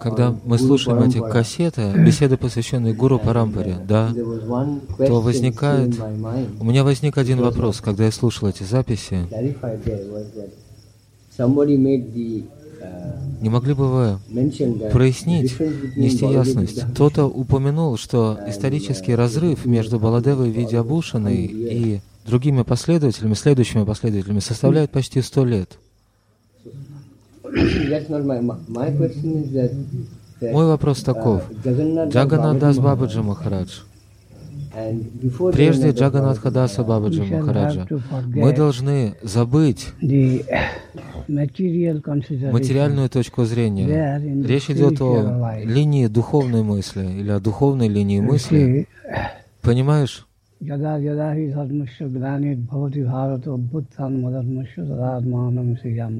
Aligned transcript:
Когда 0.00 0.36
мы 0.44 0.58
слушаем 0.58 1.02
эти 1.02 1.18
кассеты, 1.18 1.92
беседы, 2.04 2.36
посвященные 2.36 2.94
Гуру 2.94 3.18
Парампаре, 3.18 3.78
да, 3.86 4.12
то 4.12 5.20
возникает... 5.20 5.94
У 6.60 6.64
меня 6.64 6.84
возник 6.84 7.18
один 7.18 7.40
вопрос, 7.40 7.80
когда 7.80 8.04
я 8.04 8.12
слушал 8.12 8.48
эти 8.48 8.62
записи. 8.62 9.26
Не 13.40 13.48
могли 13.48 13.74
бы 13.74 13.88
вы 13.88 14.18
прояснить, 14.90 15.58
нести 15.96 16.26
ясность? 16.26 16.82
Кто-то 16.92 17.26
упомянул, 17.26 17.96
что 17.96 18.38
исторический 18.46 19.14
разрыв 19.14 19.64
между 19.64 19.98
Баладевой 19.98 20.50
Видьябушиной 20.50 21.44
и 21.44 22.00
другими 22.26 22.62
последователями, 22.62 23.34
следующими 23.34 23.84
последователями, 23.84 24.40
составляет 24.40 24.90
почти 24.90 25.22
сто 25.22 25.44
лет. 25.44 25.78
Мой 30.41 30.65
вопрос 30.67 31.03
таков. 31.03 31.43
Джаганнадас 31.65 32.77
Бабаджи 32.77 33.21
Махарадж, 33.21 33.81
прежде 35.53 35.91
Джаганатхадаса 35.91 36.83
Бабаджи 36.83 37.23
Махараджа, 37.23 37.87
мы 38.27 38.53
должны 38.53 39.15
забыть 39.21 39.87
материальную 41.27 43.09
точку 43.09 43.45
зрения. 43.45 44.19
Речь 44.45 44.69
идет 44.69 45.01
о 45.01 45.59
линии 45.63 46.07
духовной 46.07 46.63
мысли 46.63 47.05
или 47.05 47.29
о 47.29 47.39
духовной 47.39 47.87
линии 47.87 48.19
мысли. 48.19 48.87
Понимаешь? 49.61 50.27
यदा 50.63 50.93
यदा 51.03 51.29
हि 51.35 51.45
धर्मस्य 51.55 52.05
ग्लानिर्भवति 52.15 53.01
भारत 53.03 53.43
अभ्युत्थान 53.51 54.11
मधर्मस्य 54.23 54.77
तदात्मानं 54.89 55.67
श्रियाम 55.79 56.13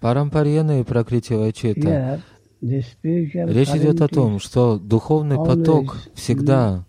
Парампарьена 0.00 0.80
и 0.80 0.82
Пракрити 0.82 1.34
Вайчита. 1.34 2.20
Речь 2.60 3.70
идет 3.70 4.00
о 4.00 4.08
том, 4.08 4.40
что 4.40 4.78
духовный 4.78 5.36
поток 5.36 5.98
всегда 6.14 6.84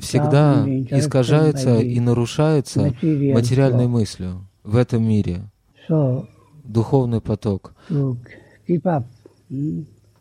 всегда 0.00 0.64
искажается 0.90 1.80
и 1.80 2.00
нарушается 2.00 2.94
материальной 3.02 3.88
мыслью 3.88 4.48
в 4.64 4.76
этом 4.76 5.06
мире. 5.06 5.50
Духовный 6.64 7.20
поток. 7.20 7.74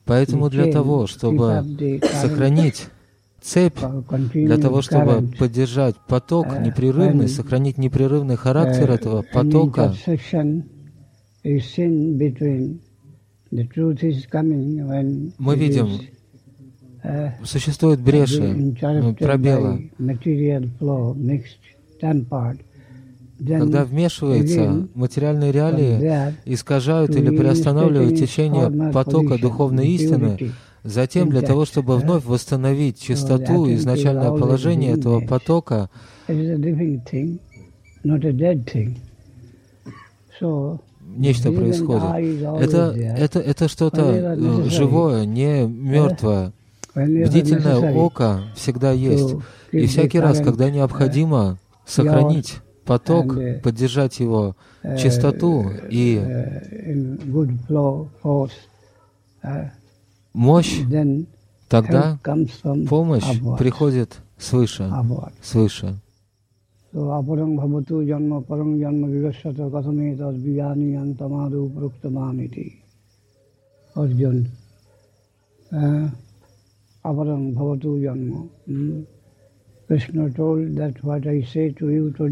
Поэтому 0.06 0.50
для 0.50 0.72
того, 0.72 1.08
чтобы 1.08 1.64
сохранить 2.22 2.88
цепь 3.42 3.80
для 4.34 4.58
того, 4.58 4.81
чтобы 4.81 5.28
поддержать 5.38 5.95
поток 6.08 6.47
uh, 6.47 6.64
непрерывный, 6.64 7.28
сохранить 7.28 7.78
непрерывный 7.78 8.36
характер 8.36 8.92
uh, 8.92 8.94
этого 8.94 9.23
потока. 9.23 9.94
Мы 15.39 15.56
видим, 15.56 15.89
uh, 17.03 17.31
существует 17.44 18.00
бреши, 18.00 18.75
пробелы, 19.20 19.92
когда 23.39 23.86
вмешивается 23.86 24.88
материальные 24.94 25.52
реалии, 25.52 26.36
искажают 26.45 27.16
или 27.16 27.36
приостанавливают 27.36 28.20
течение 28.20 28.92
потока 28.92 29.39
духовной 29.39 29.88
истины, 29.88 30.38
Затем, 30.84 31.30
для 31.30 31.42
того, 31.42 31.66
чтобы 31.66 31.98
вновь 31.98 32.26
восстановить 32.26 33.00
чистоту, 33.00 33.72
изначальное 33.74 34.32
положение 34.32 34.94
этого 34.94 35.22
потока, 35.22 35.90
нечто 41.02 41.52
происходит. 41.52 42.04
Это, 42.61 42.95
это, 42.95 43.39
это 43.39 43.67
что-то 43.67 44.02
э, 44.11 44.70
живое, 44.70 45.26
не 45.26 45.67
мертвое. 45.67 46.52
Бдительное 46.95 47.94
око 47.94 48.42
всегда 48.55 48.92
есть. 48.92 49.36
И 49.72 49.86
всякий 49.86 50.20
раз, 50.20 50.39
когда 50.39 50.70
необходимо 50.70 51.58
сохранить 51.86 52.58
поток, 52.86 53.38
поддержать 53.64 54.20
его 54.20 54.55
чистоту 54.98 55.70
и 55.89 56.20
мощь, 60.33 60.80
тогда 61.67 62.19
помощь 62.89 63.39
приходит 63.58 64.17
свыше, 64.37 64.92
свыше. 65.42 65.95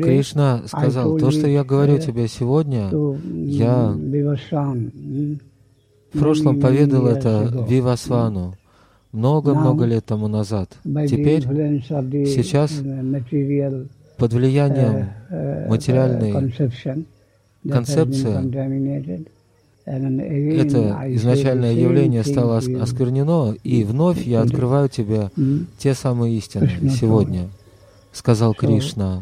Кришна 0.05 0.63
сказал, 0.67 1.17
то, 1.17 1.31
что 1.31 1.47
я 1.47 1.63
говорю 1.63 1.97
тебе 1.97 2.27
сегодня, 2.27 2.89
я 3.33 3.93
в 6.13 6.19
прошлом 6.19 6.59
поведал 6.59 7.07
это 7.07 7.65
Вивасвану 7.69 8.55
много-много 9.11 9.85
лет 9.85 10.05
тому 10.05 10.27
назад. 10.27 10.69
Теперь, 10.83 11.43
сейчас, 12.25 12.71
под 14.17 14.33
влиянием 14.33 15.09
материальной 15.69 16.53
концепции, 17.67 18.35
это 19.85 21.03
изначальное 21.15 21.73
явление 21.73 22.23
стало 22.23 22.57
осквернено, 22.57 23.55
и 23.63 23.83
вновь 23.83 24.25
я 24.25 24.41
открываю 24.41 24.89
тебе 24.89 25.31
те 25.77 25.93
самые 25.93 26.37
истины 26.37 26.69
сегодня, 26.89 27.49
сказал 28.11 28.53
Кришна. 28.53 29.21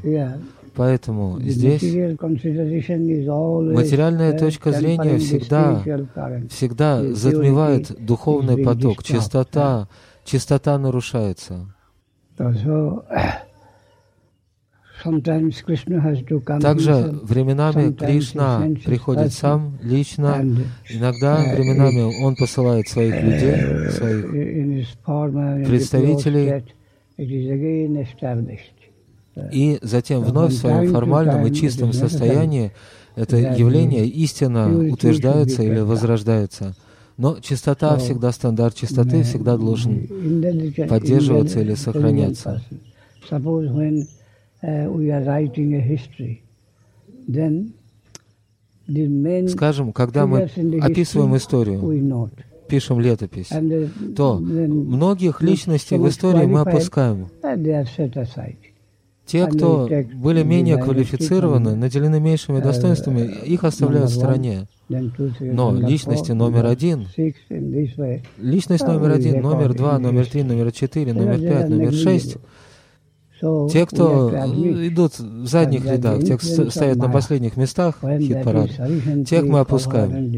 Поэтому 0.77 1.39
здесь 1.41 1.81
материальная 1.81 4.38
точка 4.38 4.71
зрения 4.71 5.17
всегда, 5.17 5.83
всегда 6.51 7.03
затмевает 7.03 7.99
духовный 7.99 8.63
поток, 8.63 9.03
чистота, 9.03 9.89
чистота 10.23 10.77
нарушается. 10.77 11.73
Также 16.61 17.19
временами 17.23 17.91
Кришна 17.94 18.67
приходит 18.85 19.33
сам, 19.33 19.79
лично, 19.81 20.45
иногда 20.89 21.44
uh, 21.44 21.55
временами 21.55 22.23
Он 22.23 22.35
посылает 22.35 22.88
своих 22.88 23.15
людей, 23.21 23.89
своих 23.91 24.25
представителей, 25.67 26.63
и 29.52 29.80
затем 29.81 30.24
вновь 30.24 30.53
в 30.53 30.58
своем 30.58 30.92
формальном 30.92 31.46
и 31.46 31.53
чистом 31.53 31.94
состоянии 31.94 32.72
это 33.16 33.38
явление 33.38 34.06
истинно 34.06 34.92
утверждается 34.92 35.64
или 35.64 35.80
возрождается. 35.80 36.75
Но 37.18 37.40
чистота 37.40 37.98
всегда, 37.98 38.31
стандарт 38.31 38.75
чистоты 38.75 39.24
всегда 39.24 39.58
должен 39.58 40.08
поддерживаться 40.88 41.62
или 41.62 41.74
сохраняться. 41.74 42.62
Скажем, 49.50 49.92
когда 49.94 50.28
мы 50.28 50.50
описываем 50.81 51.36
историю, 51.36 52.31
пишем 52.69 53.00
летопись, 53.00 53.50
то 54.16 54.38
многих 54.38 55.42
личностей 55.42 55.98
в 55.98 56.07
истории 56.07 56.45
мы 56.45 56.62
опускаем. 56.62 57.28
Те, 59.27 59.45
кто 59.47 59.89
были 60.15 60.41
менее 60.44 60.77
квалифицированы, 60.77 61.75
наделены 61.75 62.19
меньшими 62.19 62.62
достоинствами, 62.62 63.29
их 63.45 63.65
оставляют 63.65 64.09
в 64.09 64.15
стороне. 64.15 64.68
Но 64.88 65.74
личности 65.75 66.31
номер 66.31 66.65
один, 66.65 67.07
личность 68.38 68.88
номер 68.88 69.12
один, 69.12 69.41
номер 69.41 69.74
два, 69.74 70.00
номер 70.00 70.25
три, 70.27 70.44
номер 70.44 70.71
четыре, 70.71 71.13
номер 71.13 71.39
пять, 71.39 71.69
номер 71.69 71.94
шесть, 71.94 72.38
те, 73.69 73.85
кто 73.85 74.29
идут 74.29 75.19
в 75.19 75.45
задних 75.45 75.85
рядах, 75.85 76.23
те, 76.23 76.38
кто 76.38 76.69
стоят 76.71 76.97
на 76.97 77.09
последних 77.09 77.57
местах 77.57 78.00
хит-парад, 78.01 78.71
тех 79.27 79.44
мы 79.44 79.59
опускаем 79.59 80.31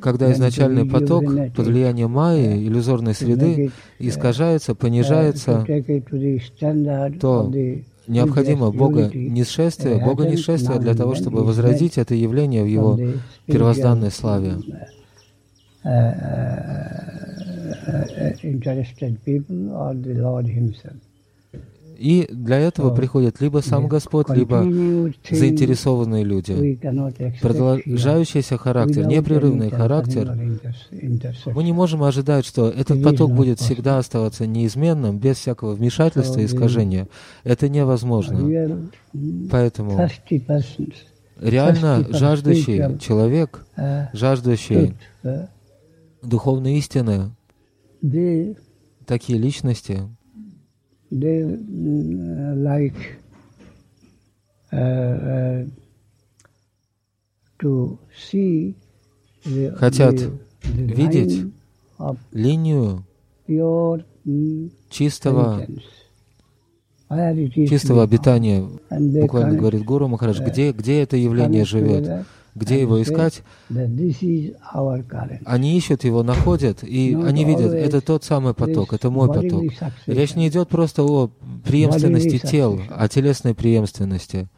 когда 0.00 0.32
изначальный 0.32 0.84
поток 0.84 1.24
под 1.54 1.66
влиянием 1.66 2.10
майи, 2.10 2.66
иллюзорной 2.66 3.14
среды, 3.14 3.70
искажается, 3.98 4.74
понижается, 4.74 5.64
то 7.20 7.52
необходимо 8.06 8.70
Бога 8.70 9.10
несшествие, 9.12 9.98
Бога 10.04 10.26
несшествие 10.28 10.78
для 10.78 10.94
того, 10.94 11.14
чтобы 11.14 11.44
возродить 11.44 11.98
это 11.98 12.14
явление 12.14 12.62
в 12.62 12.68
его 12.68 12.98
первозданной 13.46 14.10
славе. 14.10 14.56
И 21.98 22.28
для 22.30 22.58
этого 22.58 22.94
приходят 22.94 23.40
либо 23.40 23.58
сам 23.58 23.88
Господь, 23.88 24.28
либо 24.30 24.62
заинтересованные 25.30 26.24
люди. 26.24 26.78
Продолжающийся 27.40 28.58
характер, 28.58 29.06
непрерывный 29.06 29.70
характер, 29.70 30.36
мы 31.46 31.64
не 31.64 31.72
можем 31.72 32.02
ожидать, 32.02 32.44
что 32.44 32.68
этот 32.68 33.02
поток 33.02 33.32
будет 33.32 33.60
всегда 33.60 33.98
оставаться 33.98 34.46
неизменным, 34.46 35.18
без 35.18 35.38
всякого 35.38 35.74
вмешательства 35.74 36.40
и 36.40 36.46
искажения. 36.46 37.08
Это 37.44 37.68
невозможно. 37.68 38.88
Поэтому 39.50 40.08
реально 41.40 42.06
жаждущий 42.10 42.98
человек, 42.98 43.64
жаждущий 44.12 44.94
духовной 46.22 46.78
истины, 46.78 47.30
такие 49.06 49.38
личности, 49.38 50.02
they 51.10 51.42
uh, 51.42 52.54
like 52.56 53.18
uh, 54.72 54.76
uh, 54.76 55.64
to 57.58 57.98
see 58.14 58.74
the, 59.44 59.76
хотят 59.76 60.14
the, 60.14 60.32
видеть 60.64 61.46
линию 62.32 63.04
mm, 63.48 64.70
чистого, 64.90 65.66
чистого 67.68 68.02
обитания. 68.02 68.68
Буквально 68.90 69.56
говорит 69.56 69.84
Гуру 69.84 70.08
Махарадж, 70.08 70.40
где, 70.42 70.72
где 70.72 71.02
это 71.02 71.16
явление 71.16 71.64
живет, 71.64 72.26
где 72.56 72.80
его 72.80 73.00
искать. 73.02 73.42
Они 75.44 75.76
ищут 75.76 76.04
его, 76.04 76.22
находят, 76.22 76.82
и 76.82 77.14
они 77.14 77.44
видят, 77.44 77.72
это 77.72 78.00
тот 78.00 78.24
самый 78.24 78.54
поток, 78.54 78.92
это 78.92 79.10
мой 79.10 79.28
поток. 79.28 79.62
Речь 80.06 80.34
не 80.34 80.48
идет 80.48 80.68
просто 80.68 81.04
о 81.04 81.30
преемственности 81.64 82.38
тел, 82.38 82.80
о 82.90 83.08
телесной 83.08 83.54
преемственности. 83.54 84.48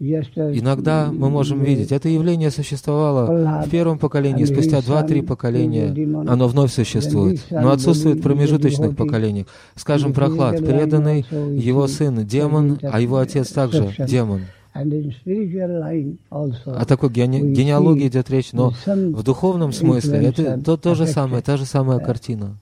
Иногда 0.00 1.10
мы 1.12 1.30
можем 1.30 1.62
видеть, 1.62 1.92
это 1.92 2.08
явление 2.08 2.50
существовало 2.50 3.62
в 3.64 3.70
первом 3.70 3.98
поколении, 3.98 4.44
спустя 4.44 4.82
два-три 4.82 5.22
поколения 5.22 5.94
оно 6.28 6.48
вновь 6.48 6.72
существует, 6.72 7.40
но 7.50 7.70
отсутствует 7.70 8.20
промежуточных 8.22 8.96
поколениях. 8.96 9.46
Скажем, 9.76 10.12
Прохлад, 10.12 10.58
преданный, 10.58 11.24
его 11.30 11.86
сын 11.86 12.26
демон, 12.26 12.78
а 12.82 13.00
его 13.00 13.18
отец 13.18 13.50
также 13.50 13.94
демон. 14.06 14.42
О 16.32 16.84
такой 16.84 17.08
гене- 17.10 17.52
генеалогии 17.52 18.08
идет 18.08 18.28
речь, 18.30 18.52
но 18.52 18.72
в 18.86 19.22
духовном 19.22 19.72
смысле 19.72 20.18
это 20.26 20.60
то, 20.60 20.76
то 20.76 20.94
же 20.96 21.06
самое, 21.06 21.42
та 21.42 21.56
же 21.56 21.64
самая 21.64 22.00
картина. 22.00 22.56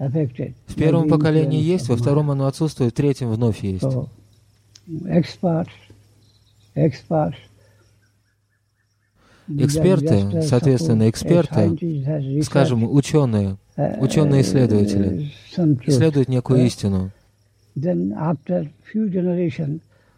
affected. 0.00 0.54
В 0.66 0.74
первом 0.74 1.08
поколении 1.08 1.62
есть, 1.62 1.88
во 1.88 1.96
втором 1.96 2.30
оно 2.32 2.46
отсутствует, 2.46 2.92
в 2.92 2.96
третьем 2.96 3.30
вновь 3.30 3.62
есть. 3.62 3.84
Эксперты, 9.48 10.42
соответственно, 10.42 11.08
эксперты, 11.08 12.42
Скажем, 12.42 12.82
ученые, 12.90 13.58
uh, 13.76 14.00
ученые-исследователи 14.00 15.32
truth, 15.56 15.80
исследуют 15.86 16.28
некую 16.28 16.60
uh, 16.60 16.66
истину. 16.66 17.10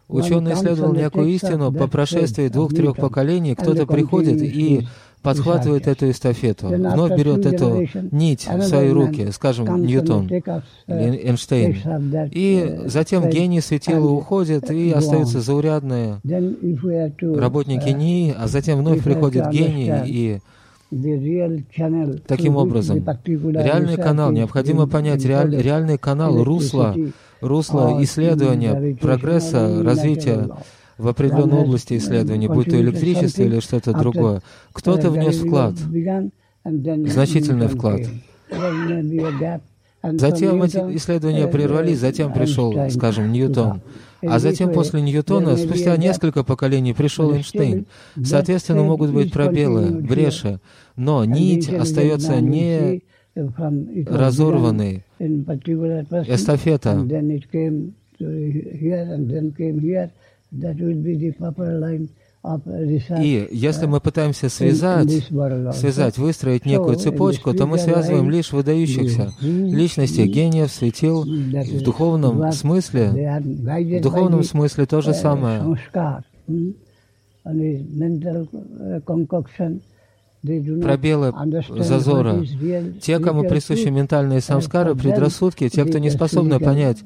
Ученый 0.07 0.53
исследовал 0.53 0.93
некую 0.93 1.27
истину, 1.27 1.71
по 1.71 1.87
прошествии 1.87 2.47
двух-трех 2.47 2.95
поколений 2.95 3.53
кто-то 3.53 3.85
приходит 3.85 4.41
и 4.41 4.87
подхватывает 5.21 5.87
эту 5.87 6.09
эстафету, 6.11 6.67
вновь 6.67 7.11
берет 7.17 7.45
эту 7.45 7.87
нить 8.11 8.47
в 8.47 8.61
свои 8.63 8.89
руки, 8.89 9.31
скажем, 9.31 9.85
Ньютон 9.85 10.27
или 10.27 11.17
Эйнштейн. 11.27 11.75
И 12.31 12.81
затем 12.85 13.29
гений 13.29 13.61
светила 13.61 14.09
уходит, 14.09 14.71
и 14.71 14.91
остаются 14.91 15.41
заурядные 15.41 16.19
работники 17.21 17.89
НИИ, 17.89 18.35
а 18.37 18.47
затем 18.47 18.79
вновь 18.79 19.03
приходит 19.03 19.49
гений, 19.51 19.91
и 20.05 20.39
таким 22.25 22.55
образом 22.55 23.05
реальный 23.25 23.95
канал, 23.97 24.31
необходимо 24.31 24.87
понять 24.87 25.23
реаль- 25.23 25.55
реальный 25.61 25.97
канал, 25.99 26.43
русло, 26.43 26.95
русло 27.41 27.97
исследования, 28.01 28.95
прогресса, 28.99 29.83
развития 29.83 30.49
в 30.99 31.07
определенной 31.07 31.61
области 31.61 31.97
исследований, 31.97 32.47
будь 32.47 32.67
то 32.67 32.79
электричество 32.79 33.41
или 33.41 33.59
что-то 33.61 33.93
другое. 33.93 34.41
Кто-то 34.73 35.09
внес 35.09 35.37
вклад, 35.37 35.75
значительный 36.63 37.67
вклад. 37.67 38.01
Затем 40.03 40.61
эти 40.63 40.77
исследования 40.97 41.47
прервались, 41.47 41.99
затем 41.99 42.31
пришел, 42.33 42.89
скажем, 42.89 43.31
Ньютон. 43.31 43.81
А 44.21 44.39
затем 44.39 44.73
после 44.73 45.01
Ньютона, 45.01 45.55
спустя 45.55 45.95
несколько 45.97 46.43
поколений, 46.43 46.93
пришел 46.93 47.33
Эйнштейн. 47.33 47.85
Соответственно, 48.21 48.83
могут 48.83 49.11
быть 49.11 49.31
пробелы, 49.31 49.91
бреши, 49.91 50.59
но 50.97 51.23
нить 51.23 51.69
остается 51.69 52.41
не 52.41 53.03
разорванной. 53.35 55.05
Эстафета. 56.27 57.07
И 63.21 63.47
если 63.51 63.85
мы 63.85 63.99
пытаемся 63.99 64.47
связать, 64.49 65.11
связать, 65.73 66.17
выстроить 66.17 66.65
некую 66.65 66.95
цепочку, 66.95 67.53
то 67.53 67.65
мы 67.67 67.77
связываем 67.77 68.29
лишь 68.29 68.53
выдающихся 68.53 69.33
личностей, 69.41 70.25
гениев, 70.25 70.71
светил. 70.71 71.23
В 71.23 71.83
духовном 71.83 72.51
смысле, 72.51 73.41
в 73.41 74.01
духовном 74.01 74.43
смысле 74.43 74.85
то 74.85 75.01
же 75.01 75.13
самое. 75.13 75.77
Пробелы, 80.41 81.33
зазоры. 81.79 82.45
Те, 83.01 83.19
кому 83.19 83.43
присущи 83.43 83.89
ментальные 83.89 84.39
самскары, 84.41 84.95
предрассудки, 84.95 85.67
те, 85.67 85.83
кто 85.85 85.99
не 85.99 86.09
способны 86.09 86.59
понять 86.59 86.99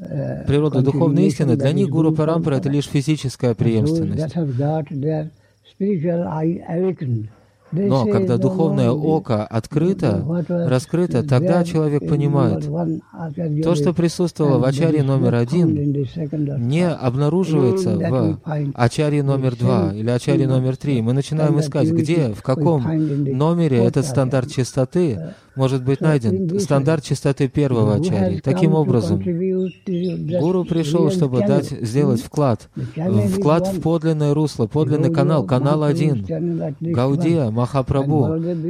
природу 0.48 0.82
духовной 0.82 1.28
истины, 1.28 1.56
для 1.56 1.72
них 1.72 1.90
Гуру 1.90 2.14
Парампара— 2.14 2.56
это 2.58 2.70
лишь 2.70 2.86
физическая 2.86 3.56
преемственность. 3.56 4.36
Но 7.74 8.06
когда 8.06 8.38
духовное 8.38 8.92
око 8.92 9.46
открыто, 9.46 10.24
раскрыто, 10.48 11.24
тогда 11.28 11.64
человек 11.64 12.08
понимает, 12.08 12.66
то, 13.64 13.76
что 13.76 13.94
присутствовало 13.94 14.60
в 14.60 14.66
ачаре 14.66 15.04
номер 15.04 15.36
один, 15.36 16.06
не 16.70 16.88
обнаруживается 16.88 17.98
в 17.98 18.40
ачаре 18.76 19.24
номер 19.24 19.56
два 19.56 19.92
или 19.94 20.10
ачаре 20.10 20.48
номер 20.48 20.78
три. 20.78 21.02
Мы 21.02 21.14
начинаем 21.14 21.60
искать, 21.60 21.90
где, 21.90 22.30
в 22.34 22.44
каком 22.44 22.84
номере 22.84 23.84
этот 23.84 24.06
стандарт 24.06 24.52
чистоты 24.52 25.34
может 25.56 25.84
быть 25.84 26.02
найден, 26.02 26.60
стандарт 26.60 27.04
чистоты 27.04 27.48
первого 27.48 27.96
ачари. 27.96 28.40
Таким 28.40 28.74
образом, 28.74 29.20
Гуру 29.20 30.66
пришел, 30.66 31.12
чтобы 31.12 31.46
дать, 31.46 31.70
сделать 31.70 32.22
вклад, 32.22 32.70
вклад 32.76 33.68
в 33.68 33.82
подлинное 33.82 34.34
русло, 34.34 34.68
подлинный 34.68 35.12
канал, 35.14 35.46
канал 35.46 35.84
один, 35.84 36.26
Гаудия, 36.80 37.50
Махапрабху. 37.52 38.26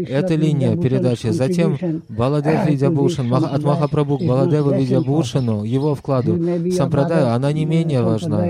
Это 0.08 0.36
линия 0.36 0.76
передачи. 0.78 1.28
Затем 1.28 1.78
Баладев 2.10 2.68
Видябушин, 2.68 3.34
от 3.34 3.64
Махапрабху 3.64 4.18
к 4.18 4.24
Баладеву 4.24 4.72
Видябушину, 4.72 5.64
его 5.64 5.96
вкладу, 5.96 6.40
Сампрадаю, 6.72 7.34
она 7.34 7.52
не 7.52 7.66
менее 7.66 8.02
важна. 8.02 8.46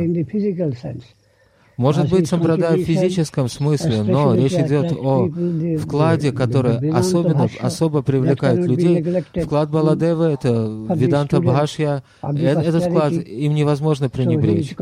Может 1.77 2.09
быть, 2.09 2.27
сампрадай 2.27 2.83
в 2.83 2.85
физическом 2.85 3.49
смысле, 3.49 4.03
но 4.03 4.35
речь 4.35 4.53
идет 4.53 4.91
о 4.91 5.29
вкладе, 5.79 6.31
который 6.31 6.91
особенно, 6.91 7.49
особо 7.59 8.01
привлекает 8.01 8.65
людей. 8.65 9.03
Вклад 9.43 9.69
Баладева— 9.71 10.31
это 10.33 10.87
Веданта 10.95 11.41
Бхашья. 11.41 12.03
Этот 12.21 12.85
вклад 12.85 13.13
им 13.13 13.55
невозможно 13.55 14.09
пренебречь. 14.09 14.75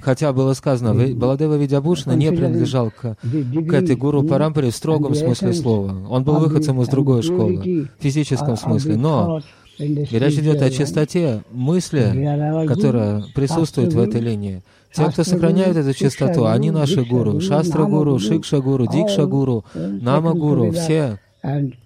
Хотя 0.00 0.32
было 0.32 0.52
сказано, 0.54 0.94
Баладева 1.14 1.56
Видябушина 1.56 2.12
не 2.12 2.30
принадлежал 2.30 2.90
к, 2.90 3.16
к 3.22 3.72
этой 3.72 3.96
гуру 3.96 4.22
Парампаре 4.24 4.70
в 4.70 4.76
строгом 4.76 5.14
смысле 5.14 5.52
слова. 5.52 6.06
Он 6.08 6.24
был 6.24 6.38
выходцем 6.38 6.80
из 6.82 6.88
другой 6.88 7.22
школы, 7.22 7.88
в 7.98 8.02
физическом 8.02 8.56
смысле. 8.56 8.96
Но 8.96 9.40
речь 9.78 10.38
идет 10.38 10.62
о 10.62 10.70
чистоте 10.70 11.42
мысли, 11.50 12.66
которая 12.66 13.22
присутствует 13.34 13.92
в 13.92 14.00
этой 14.00 14.20
линии. 14.20 14.62
Те, 14.94 15.10
кто 15.10 15.24
сохраняют 15.24 15.76
эту 15.76 15.92
чистоту, 15.92 16.46
они 16.46 16.70
наши 16.70 17.04
гуру. 17.04 17.40
Шастра 17.40 17.84
гуру, 17.84 18.18
Шикша 18.18 18.60
гуру, 18.60 18.86
Дикша 18.86 19.26
гуру, 19.26 19.64
Нама 19.74 20.34
гуру, 20.34 20.70
все, 20.70 21.18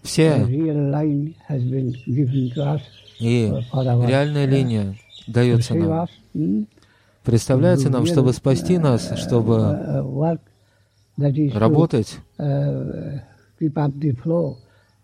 все. 0.02 0.46
И 3.18 3.52
реальная 3.70 4.46
линия 4.46 4.94
дается 5.26 5.74
нам. 5.74 6.06
Представляется 7.24 7.90
нам, 7.90 8.06
чтобы 8.06 8.32
спасти 8.32 8.78
нас, 8.78 9.12
чтобы 9.18 9.76
работать, 11.54 12.18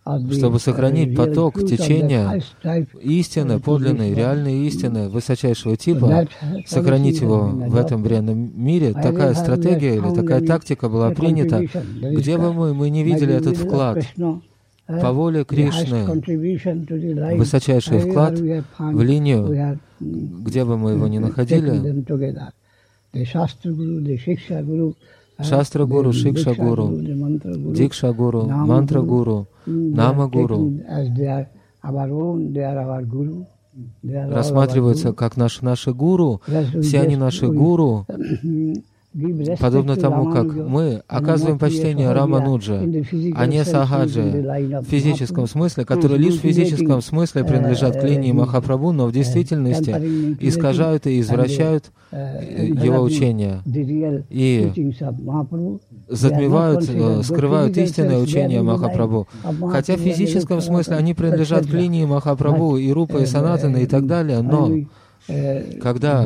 чтобы 0.04 0.60
сохранить 0.60 1.16
поток 1.16 1.58
течения 1.60 2.42
истины, 3.00 3.58
подлинной, 3.58 4.12
реальной 4.12 4.66
истины 4.66 5.08
высочайшего 5.08 5.76
типа, 5.76 6.26
сохранить 6.66 7.20
его 7.20 7.46
в 7.46 7.74
этом 7.76 8.02
бренном 8.02 8.52
мире, 8.54 8.92
такая 8.92 9.34
стратегия 9.34 9.96
или 9.96 10.14
такая 10.14 10.42
тактика 10.42 10.88
была 10.88 11.10
принята, 11.10 11.62
где 12.00 12.36
бы 12.36 12.52
мы, 12.52 12.74
мы 12.74 12.90
не 12.90 13.02
видели 13.02 13.34
этот 13.34 13.56
вклад? 13.56 14.04
По 14.86 15.12
воле 15.12 15.46
Кришны, 15.46 16.04
высочайший 17.38 18.00
вклад 18.00 18.38
в 18.38 19.02
линию, 19.02 19.80
где 19.98 20.66
бы 20.66 20.76
мы 20.76 20.90
его 20.90 21.08
ни 21.08 21.16
находили, 21.16 22.04
Шастра 25.40 25.84
Гуру, 25.86 26.12
Шикша 26.12 26.54
Гуру, 26.54 27.00
Дикша 29.66 30.28
Гуру, 30.28 30.60
Мантра 30.60 31.46
Гуру, 32.06 32.46
Нама 32.62 33.02
Гуру. 33.02 33.46
рассматриваются 34.34 35.12
как 35.12 35.36
наши, 35.36 35.64
наши 35.64 35.92
гуру, 35.92 36.40
все 36.80 37.00
они 37.00 37.16
наши 37.16 37.48
гуру, 37.48 38.06
подобно 39.60 39.96
тому, 39.96 40.30
как 40.32 40.46
мы 40.46 41.02
оказываем 41.06 41.58
почтение 41.58 42.12
Рамануджа, 42.12 42.80
а 43.34 43.46
не 43.46 43.64
Сахаджи 43.64 44.80
в 44.80 44.84
физическом 44.84 45.46
смысле, 45.46 45.84
которые 45.84 46.18
лишь 46.18 46.34
в 46.34 46.40
физическом 46.40 47.00
смысле 47.00 47.44
принадлежат 47.44 48.00
к 48.00 48.04
линии 48.04 48.32
Махапрабху, 48.32 48.92
но 48.92 49.06
в 49.06 49.12
действительности 49.12 49.90
искажают 50.40 51.06
и 51.06 51.20
извращают 51.20 51.92
его 52.12 53.02
учение 53.02 53.62
и 54.30 54.72
затмевают, 56.08 56.88
э, 56.88 57.22
скрывают 57.22 57.76
истинное 57.76 58.18
учение 58.18 58.62
Махапрабху. 58.62 59.26
Хотя 59.70 59.96
в 59.96 60.00
физическом 60.00 60.60
смысле 60.60 60.96
они 60.96 61.14
принадлежат 61.14 61.66
к 61.66 61.70
линии 61.72 62.04
Махапрабху 62.04 62.76
и 62.76 62.90
Рупа, 62.92 63.18
и 63.18 63.26
Санатана 63.26 63.78
и 63.78 63.86
так 63.86 64.06
далее, 64.06 64.42
но 64.42 64.70
когда 65.80 66.24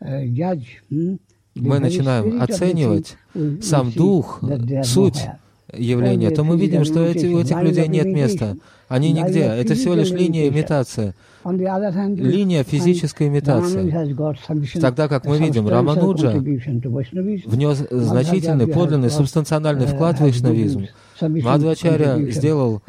мы 0.00 1.78
начинаем 1.78 2.42
оценивать 2.42 3.16
сам 3.62 3.90
дух, 3.90 4.42
суть 4.84 5.26
явления, 5.72 6.30
то 6.30 6.44
мы 6.44 6.58
видим, 6.58 6.84
что 6.84 7.04
эти, 7.04 7.26
у 7.26 7.40
этих 7.40 7.60
людей 7.62 7.88
нет 7.88 8.06
места. 8.06 8.56
Они 8.88 9.12
нигде. 9.12 9.42
Это 9.42 9.74
всего 9.74 9.94
лишь 9.94 10.10
линия 10.10 10.48
имитации. 10.48 11.14
Линия 11.44 12.64
физической 12.64 13.28
имитации. 13.28 14.80
Тогда 14.80 15.08
как 15.08 15.24
мы 15.26 15.38
видим, 15.38 15.68
Рамануджа 15.68 16.32
внес 16.32 17.86
значительный, 17.90 18.66
подлинный, 18.66 19.10
субстанциональный 19.10 19.86
вклад 19.86 20.18
в 20.18 20.20
вайшнавизм. 20.20 20.86
Мадвачаря 21.20 22.18
сделал 22.30 22.82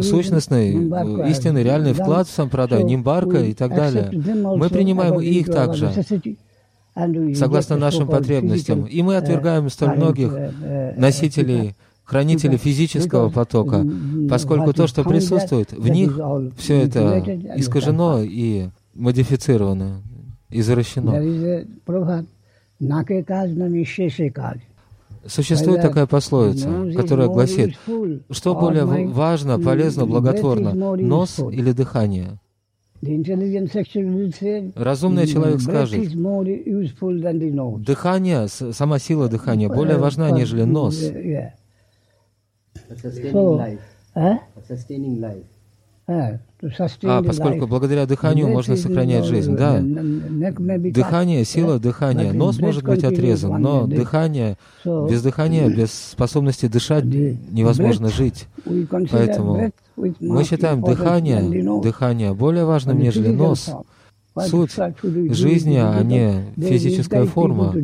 сущностный, 0.00 0.72
истинный, 1.30 1.62
реальный 1.62 1.92
вклад 1.92 2.28
в 2.28 2.30
сампрадай, 2.30 2.82
нимбарка 2.84 3.38
и 3.38 3.54
так 3.54 3.74
далее. 3.74 4.10
Мы 4.12 4.68
принимаем 4.68 5.20
их 5.20 5.46
также 5.46 5.90
согласно 7.34 7.76
нашим 7.76 8.08
потребностям. 8.08 8.84
И 8.84 9.02
мы 9.02 9.16
отвергаем 9.16 9.68
столь 9.70 9.96
многих 9.96 10.32
носителей 10.96 11.74
хранители 12.04 12.56
физического 12.56 13.30
потока, 13.30 13.86
поскольку 14.28 14.72
то, 14.72 14.86
что 14.86 15.04
присутствует 15.04 15.72
в 15.72 15.88
них, 15.88 16.18
все 16.58 16.82
это 16.82 17.20
искажено 17.56 18.20
и 18.22 18.68
модифицировано, 18.94 20.02
извращено. 20.50 21.12
Существует 25.26 25.82
такая 25.82 26.06
пословица, 26.06 26.68
которая 26.96 27.28
гласит, 27.28 27.78
что 28.30 28.54
более 28.54 28.84
важно, 28.84 29.58
полезно, 29.58 30.06
благотворно, 30.06 30.72
нос 30.96 31.38
или 31.38 31.72
дыхание? 31.72 32.38
Разумный 34.74 35.26
человек 35.26 35.60
скажет, 35.60 36.14
дыхание, 37.78 38.48
сама 38.48 38.98
сила 38.98 39.28
дыхания 39.28 39.68
более 39.68 39.96
важна, 39.96 40.30
нежели 40.30 40.64
нос. 40.64 41.10
А, 46.10 47.22
поскольку 47.22 47.66
благодаря 47.66 48.04
дыханию 48.04 48.48
можно 48.48 48.76
сохранять 48.76 49.24
жизнь, 49.24 49.56
да. 49.56 49.80
Дыхание, 49.80 51.44
сила 51.44 51.78
дыхания. 51.78 52.32
Нос 52.32 52.58
может 52.58 52.82
быть 52.82 53.04
отрезан, 53.04 53.60
но 53.62 53.86
дыхание, 53.86 54.56
без 54.84 55.22
дыхания, 55.22 55.68
без 55.68 55.92
способности 55.92 56.66
дышать 56.66 57.04
невозможно 57.04 58.08
жить. 58.08 58.48
Поэтому 59.10 59.72
мы 59.96 60.44
считаем 60.44 60.82
дыхание, 60.82 61.80
дыхание 61.80 62.34
более 62.34 62.64
важным, 62.64 62.98
нежели 62.98 63.28
нос. 63.28 63.70
Суть 64.36 64.76
жизни, 65.02 65.76
а 65.76 66.02
не 66.02 66.44
физическая 66.56 67.24
форма. 67.26 67.74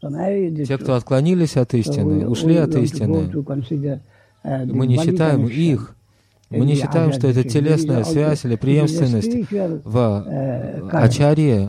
Те, 0.00 0.78
кто 0.78 0.94
отклонились 0.94 1.56
от 1.56 1.74
истины, 1.74 2.28
ушли 2.28 2.56
от 2.56 2.74
истины, 2.76 3.28
мы 4.66 4.86
не 4.86 4.96
считаем 4.96 5.46
их, 5.46 5.94
мы 6.50 6.64
не 6.64 6.74
считаем, 6.74 7.12
что 7.12 7.28
это 7.28 7.44
телесная 7.44 8.04
связь 8.04 8.44
или 8.44 8.56
преемственность 8.56 9.50
в 9.84 10.24
ачарье. 10.92 11.68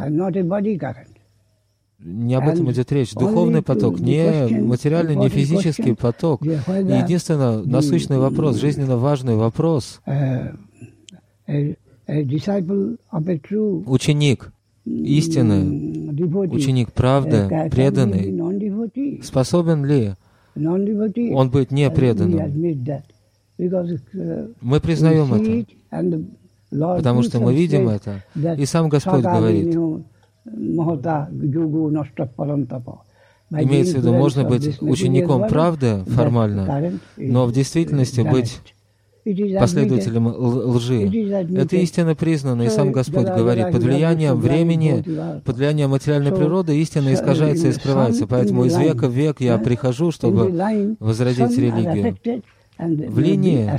Не 2.02 2.36
об 2.36 2.48
этом 2.48 2.72
идет 2.72 2.92
речь. 2.94 3.14
Духовный 3.14 3.62
поток, 3.62 4.00
не 4.00 4.48
материальный, 4.62 5.16
не 5.18 5.28
физический 5.28 5.94
поток. 5.94 6.42
Единственно 6.44 7.62
насущный 7.64 8.20
вопрос, 8.20 8.56
жизненно 8.56 8.96
важный 8.98 9.36
вопрос. 9.36 10.00
Ученик 13.86 14.54
истины, 14.86 16.14
ученик 16.50 16.94
правды, 16.94 17.70
преданный, 17.70 19.22
способен 19.22 19.84
ли 19.86 20.14
он 21.34 21.50
быть 21.50 21.72
не 21.72 21.90
преданным? 21.90 22.86
Мы 24.62 24.80
признаем 24.80 25.34
это, 25.34 26.26
потому 26.70 27.24
что 27.24 27.40
мы 27.40 27.54
видим 27.54 27.90
это, 27.90 28.24
и 28.58 28.66
сам 28.66 28.90
Господь 28.90 29.24
говорит, 29.24 29.76
Имеется 33.52 33.96
в 33.96 34.02
виду, 34.02 34.14
можно 34.14 34.44
быть 34.44 34.80
учеником 34.82 35.48
правды 35.48 36.04
формально, 36.08 37.00
но 37.18 37.46
в 37.46 37.52
действительности 37.52 38.22
быть 38.22 38.62
последователем 39.24 40.28
лжи. 40.28 41.08
Это 41.58 41.76
истина 41.78 42.16
признана, 42.16 42.64
и 42.64 42.70
сам 42.70 42.92
Господь 42.92 43.28
говорит, 43.28 43.72
под 43.72 43.84
влиянием 43.84 44.40
времени, 44.40 45.04
под 45.44 45.58
влиянием 45.58 45.92
материальной 45.92 46.32
природы 46.32 46.80
истина 46.80 47.14
искажается 47.14 47.68
и 47.68 47.72
скрывается. 47.72 48.28
Поэтому 48.28 48.66
из 48.66 48.78
века 48.78 49.08
в 49.08 49.14
век 49.14 49.42
я 49.42 49.58
прихожу, 49.58 50.12
чтобы 50.12 50.96
возродить 51.00 51.58
религию. 51.58 52.18
В 52.78 53.20
линии 53.20 53.70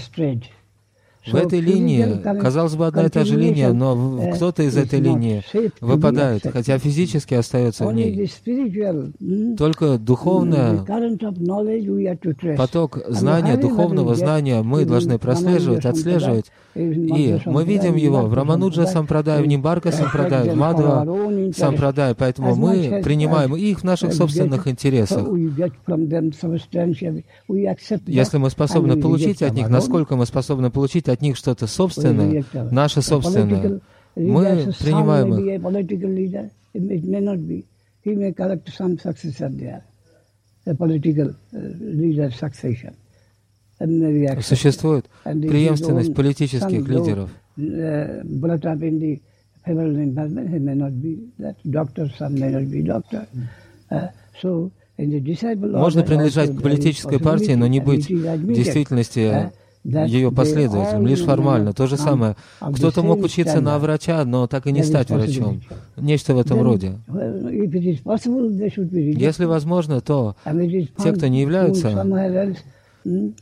в 1.33 1.35
этой 1.35 1.61
линии, 1.61 2.21
казалось 2.41 2.75
бы, 2.75 2.87
одна 2.87 3.07
и 3.07 3.09
та 3.09 3.25
же 3.25 3.37
линия, 3.37 3.73
но 3.73 4.33
кто-то 4.35 4.63
из 4.63 4.77
этой 4.77 5.01
линии 5.01 5.43
выпадает, 5.81 6.43
хотя 6.53 6.79
физически 6.79 7.35
остается 7.35 7.87
в 7.87 7.93
ней. 7.93 8.31
Только 9.57 9.99
духовный 9.99 10.81
поток 12.57 12.99
знания, 13.09 13.57
духовного 13.57 14.15
знания 14.15 14.63
мы 14.63 14.85
должны 14.85 15.19
прослеживать, 15.19 15.85
отслеживать. 15.85 16.47
И 16.75 17.41
мы 17.47 17.65
видим 17.65 17.97
его 17.97 18.23
в 18.23 18.35
Рамануджа 18.35 18.87
Сампрадай, 18.87 19.43
в 19.43 19.47
Нимбарка 19.47 19.91
Сампрадай, 19.91 20.51
в 20.51 20.57
Мадва 20.57 21.05
Сампрадай, 21.53 22.15
поэтому 22.15 22.55
мы 22.55 23.01
принимаем 23.03 23.57
их 23.57 23.81
в 23.81 23.85
наших 23.85 24.13
собственных 24.13 24.69
интересах. 24.69 25.27
Если 28.07 28.39
мы 28.39 28.51
способны 28.51 29.01
получить 29.01 29.43
от 29.43 29.53
них, 29.55 29.69
насколько 29.69 30.17
мы 30.17 30.27
способны 30.27 30.71
получить 30.71 31.09
от 31.09 31.20
них 31.21 31.37
что-то 31.37 31.67
собственное, 31.67 32.45
наше 32.71 33.03
собственное, 33.03 33.81
мы 34.17 34.73
принимаем 34.79 35.35
их. 35.39 35.63
Существует 44.43 45.07
преемственность 45.25 46.15
политических 46.15 46.87
лидеров. 46.87 47.31
Можно 55.73 56.03
принадлежать 56.03 56.55
к 56.55 56.63
политической 56.63 57.19
партии, 57.19 57.53
но 57.53 57.67
не 57.67 57.81
быть 57.81 58.11
в 58.11 58.53
действительности 58.53 59.51
ее 59.85 60.31
последователям, 60.31 61.07
лишь 61.07 61.23
формально. 61.23 61.73
То 61.73 61.87
же 61.87 61.97
самое. 61.97 62.37
Кто-то 62.61 63.03
мог 63.03 63.23
учиться 63.23 63.61
на 63.61 63.79
врача, 63.79 64.25
но 64.25 64.47
так 64.47 64.67
и 64.67 64.73
не 64.73 64.83
стать 64.83 65.11
врачом. 65.11 65.61
Нечто 65.97 66.35
в 66.35 66.39
этом 66.39 66.63
роде. 66.63 66.99
Если 69.19 69.45
возможно, 69.45 70.01
то 70.01 70.37
те, 71.03 71.13
кто 71.13 71.27
не 71.27 71.41
являются 71.41 72.07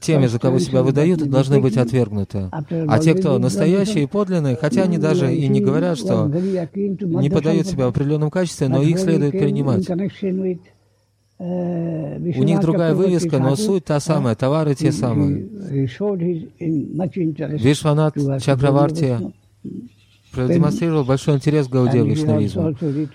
теми, 0.01 0.27
за 0.27 0.39
кого 0.39 0.59
себя 0.59 0.83
выдают, 0.83 1.29
должны 1.29 1.61
быть 1.61 1.77
отвергнуты. 1.77 2.49
А 2.51 2.99
те, 2.99 3.15
кто 3.15 3.39
настоящие 3.39 4.05
и 4.05 4.07
подлинные, 4.07 4.57
хотя 4.57 4.85
они 4.85 4.99
даже 4.99 5.35
и 5.35 5.49
не 5.49 5.61
говорят, 5.61 5.99
что 5.99 6.27
не 6.27 7.31
подают 7.31 7.67
себя 7.67 7.87
в 7.87 7.89
определенном 7.89 8.31
качестве, 8.31 8.69
но 8.69 8.83
их 8.83 8.99
следует 8.99 9.33
принимать. 9.33 9.89
У 11.39 12.43
них 12.43 12.61
другая 12.61 12.95
вывеска, 12.95 13.39
но 13.39 13.55
суть 13.55 13.85
та 13.85 14.01
самая, 14.01 14.35
товары 14.35 14.75
те 14.75 14.91
самые. 14.91 15.49
Вишванат 17.59 18.15
Чакраварти 18.43 19.19
продемонстрировал 20.33 21.05
большой 21.05 21.37
интерес 21.37 21.69
к 21.69 21.71
Гаудия 21.71 22.03
Вишнавизму, 22.03 22.75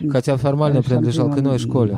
хотя 0.09 0.37
формально 0.37 0.81
принадлежал 0.81 1.29
к 1.31 1.37
иной 1.37 1.59
школе. 1.59 1.97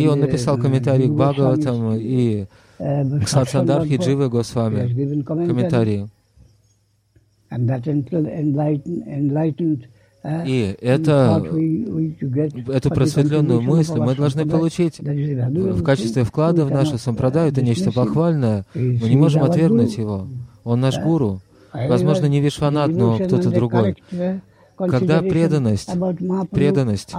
И 0.00 0.06
он 0.08 0.18
написал 0.20 0.58
комментарии 0.58 1.06
к 1.06 1.12
Бхагаватам 1.12 1.94
и 1.94 2.46
к 2.78 3.28
Сатсандархи 3.28 3.96
Дживы 3.98 4.28
Госвами, 4.28 5.22
комментарии. 5.22 6.08
И 10.46 10.76
это, 10.80 11.42
эту 12.68 12.90
просветленную 12.90 13.62
мысль 13.62 13.98
мы 13.98 14.14
должны 14.14 14.46
получить 14.46 14.98
в 14.98 15.82
качестве 15.82 16.24
вклада 16.24 16.64
в 16.64 16.70
нашу 16.70 16.98
сампрадаю. 16.98 17.52
Это 17.52 17.62
нечто 17.62 17.92
похвальное. 17.92 18.64
Мы 18.74 19.08
не 19.08 19.16
можем 19.16 19.42
отвергнуть 19.44 19.96
его. 19.96 20.26
Он 20.64 20.80
наш 20.80 20.98
гуру. 20.98 21.40
Возможно, 21.72 22.26
не 22.26 22.40
Вишванат, 22.40 22.90
но 22.90 23.18
кто-то 23.18 23.50
другой. 23.50 23.96
Когда 24.76 25.22
преданность, 25.22 25.90
преданность 26.50 27.14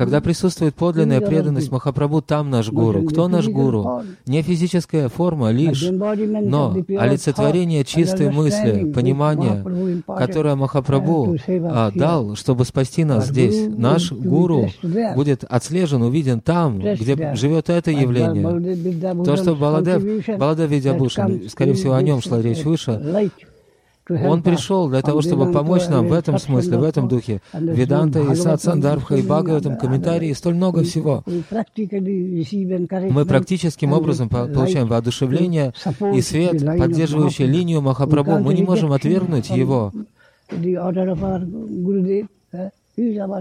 когда 0.00 0.22
присутствует 0.22 0.74
подлинная 0.74 1.20
преданность 1.20 1.70
Махапрабху, 1.70 2.22
там 2.22 2.48
наш 2.48 2.70
гуру. 2.70 3.02
Кто 3.02 3.28
наш 3.28 3.46
гуру? 3.48 4.02
Не 4.24 4.40
физическая 4.40 5.10
форма 5.10 5.50
лишь, 5.50 5.82
но 5.90 6.74
олицетворение 6.98 7.84
чистой 7.84 8.30
мысли, 8.30 8.90
понимания, 8.94 9.62
которое 10.06 10.54
Махапрабху 10.54 11.36
а, 11.46 11.90
дал, 11.94 12.34
чтобы 12.34 12.64
спасти 12.64 13.04
нас 13.04 13.26
здесь. 13.26 13.68
Наш 13.68 14.10
гуру 14.10 14.70
будет 15.14 15.44
отслежен, 15.44 16.00
увиден 16.00 16.40
там, 16.40 16.78
где 16.78 17.34
живет 17.34 17.68
это 17.68 17.90
явление. 17.90 19.22
То, 19.22 19.36
что 19.36 19.54
Баладев, 19.54 20.02
Баладев 20.38 20.70
Видябушин, 20.70 21.50
скорее 21.50 21.74
всего, 21.74 21.92
о 21.92 22.00
нем 22.00 22.22
шла 22.22 22.40
речь 22.40 22.64
выше, 22.64 23.30
он 24.10 24.42
пришел 24.42 24.88
для 24.88 25.02
того, 25.02 25.22
чтобы 25.22 25.52
помочь 25.52 25.88
нам 25.88 26.08
в 26.08 26.12
этом 26.12 26.38
смысле, 26.38 26.78
в 26.78 26.82
этом 26.82 27.08
духе. 27.08 27.40
Веданта 27.52 28.20
и 28.20 28.34
Сад 28.34 28.60
Сандарбха 28.62 29.16
и 29.16 29.22
Бхагаватам, 29.22 29.76
комментарии, 29.76 30.32
столь 30.32 30.54
много 30.54 30.82
всего. 30.82 31.22
Мы 33.10 33.24
практическим 33.24 33.92
образом 33.92 34.28
получаем 34.28 34.86
воодушевление 34.88 35.72
и 36.14 36.20
свет, 36.20 36.64
поддерживающий 36.78 37.46
линию 37.46 37.80
Махапрабху. 37.80 38.38
Мы 38.38 38.54
не 38.54 38.62
можем 38.62 38.92
отвергнуть 38.92 39.50
его. 39.50 39.92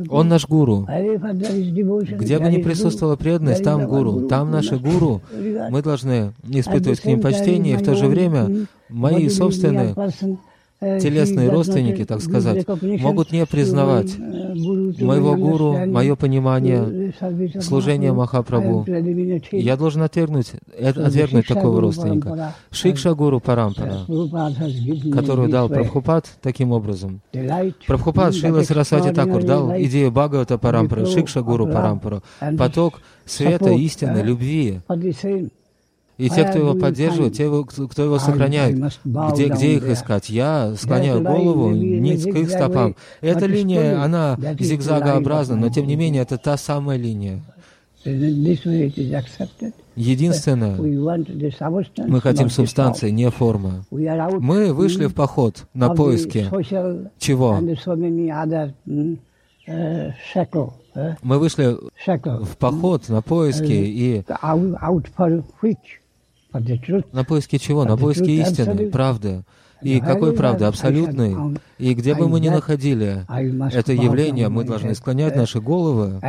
Он 0.10 0.28
наш 0.30 0.48
гуру. 0.48 0.88
Где 0.88 2.40
бы 2.40 2.50
ни 2.50 2.62
присутствовала 2.62 3.16
преданность, 3.16 3.64
там 3.64 3.88
гуру. 3.88 4.28
Там 4.28 4.52
наши 4.52 4.78
гуру. 4.78 5.22
Мы 5.70 5.82
должны 5.82 6.34
испытывать 6.48 7.02
к 7.02 7.06
ним 7.06 7.22
почтение, 7.22 7.74
и 7.74 7.78
в 7.78 7.84
то 7.84 7.96
же 7.96 8.08
время 8.08 8.68
мои 8.90 9.28
собственные 9.30 9.96
телесные 10.80 11.50
родственники, 11.50 12.06
так 12.06 12.22
сказать, 12.22 12.66
могут 12.68 13.32
не 13.32 13.46
признавать 13.46 14.18
моего 14.18 15.36
гуру, 15.36 15.78
мое 15.88 16.16
понимание, 16.16 17.14
служение 17.62 18.14
Махапрабху. 18.14 18.86
Я 19.52 19.78
должен 19.78 20.04
отвергнуть, 20.04 20.54
отвергнуть 20.80 21.48
такого 21.48 21.82
родственника. 21.82 22.56
Шикша 22.72 23.14
Гуру 23.14 23.40
Парампара, 23.40 24.06
которую 25.14 25.50
дал 25.50 25.70
Прабхупад 25.70 26.30
таким 26.42 26.72
образом. 26.72 27.22
Прабхупад 27.88 28.34
Шила 28.34 28.64
Сарасвати 28.64 29.14
Такур 29.14 29.44
дал 29.44 29.72
идею 29.78 30.12
Бхагавата 30.12 30.58
Парампара, 30.58 31.06
Шикша 31.06 31.42
Гуру 31.42 31.68
Парампару, 31.68 32.24
поток 32.58 33.02
света, 33.26 33.70
истины, 33.72 34.20
любви. 34.20 34.82
И 36.20 36.30
те, 36.30 36.44
кто 36.44 36.60
его 36.60 36.76
поддерживает, 36.76 37.34
те, 37.34 37.50
кто 37.90 38.04
его 38.04 38.20
сохраняет, 38.20 38.78
где, 39.06 39.48
где 39.48 39.76
их 39.76 39.88
искать? 39.88 40.30
Я 40.30 40.76
склоняю 40.76 41.22
голову 41.24 41.70
ниц 41.72 42.26
к 42.26 42.36
их 42.36 42.50
стопам. 42.50 42.98
Эта 43.22 43.46
линия, 43.46 44.04
она 44.04 44.38
зигзагообразна, 44.60 45.56
но 45.56 45.70
тем 45.70 45.88
не 45.88 45.96
менее, 45.96 46.24
это 46.24 46.38
та 46.38 46.58
самая 46.58 46.98
линия. 46.98 47.42
Единственное, 49.96 50.78
мы 52.08 52.22
хотим 52.22 52.50
субстанции, 52.50 53.12
не 53.12 53.30
формы. 53.30 53.86
Мы 53.90 54.74
вышли 54.74 55.06
в 55.06 55.14
поход 55.14 55.68
на 55.74 55.90
поиски 55.96 56.50
чего? 57.18 57.60
Мы 61.22 61.40
вышли 61.40 61.78
в 62.24 62.58
поход 62.58 63.08
на 63.08 63.22
поиски 63.22 63.72
и 63.72 64.24
на 66.52 67.24
поиски 67.24 67.58
чего? 67.58 67.86
На 67.86 67.98
поиски 67.98 68.30
истины, 68.30 68.90
правды. 68.90 69.44
И 69.82 70.00
какой 70.00 70.34
правды? 70.34 70.66
Абсолютной. 70.66 71.58
И 71.78 71.94
где 71.94 72.16
бы 72.16 72.28
мы 72.28 72.40
ни 72.40 72.50
находили 72.50 73.26
это 73.74 73.94
явление, 73.94 74.50
мы 74.50 74.64
должны 74.64 74.96
склонять 74.96 75.36
наши 75.36 75.62
головы 75.62 76.20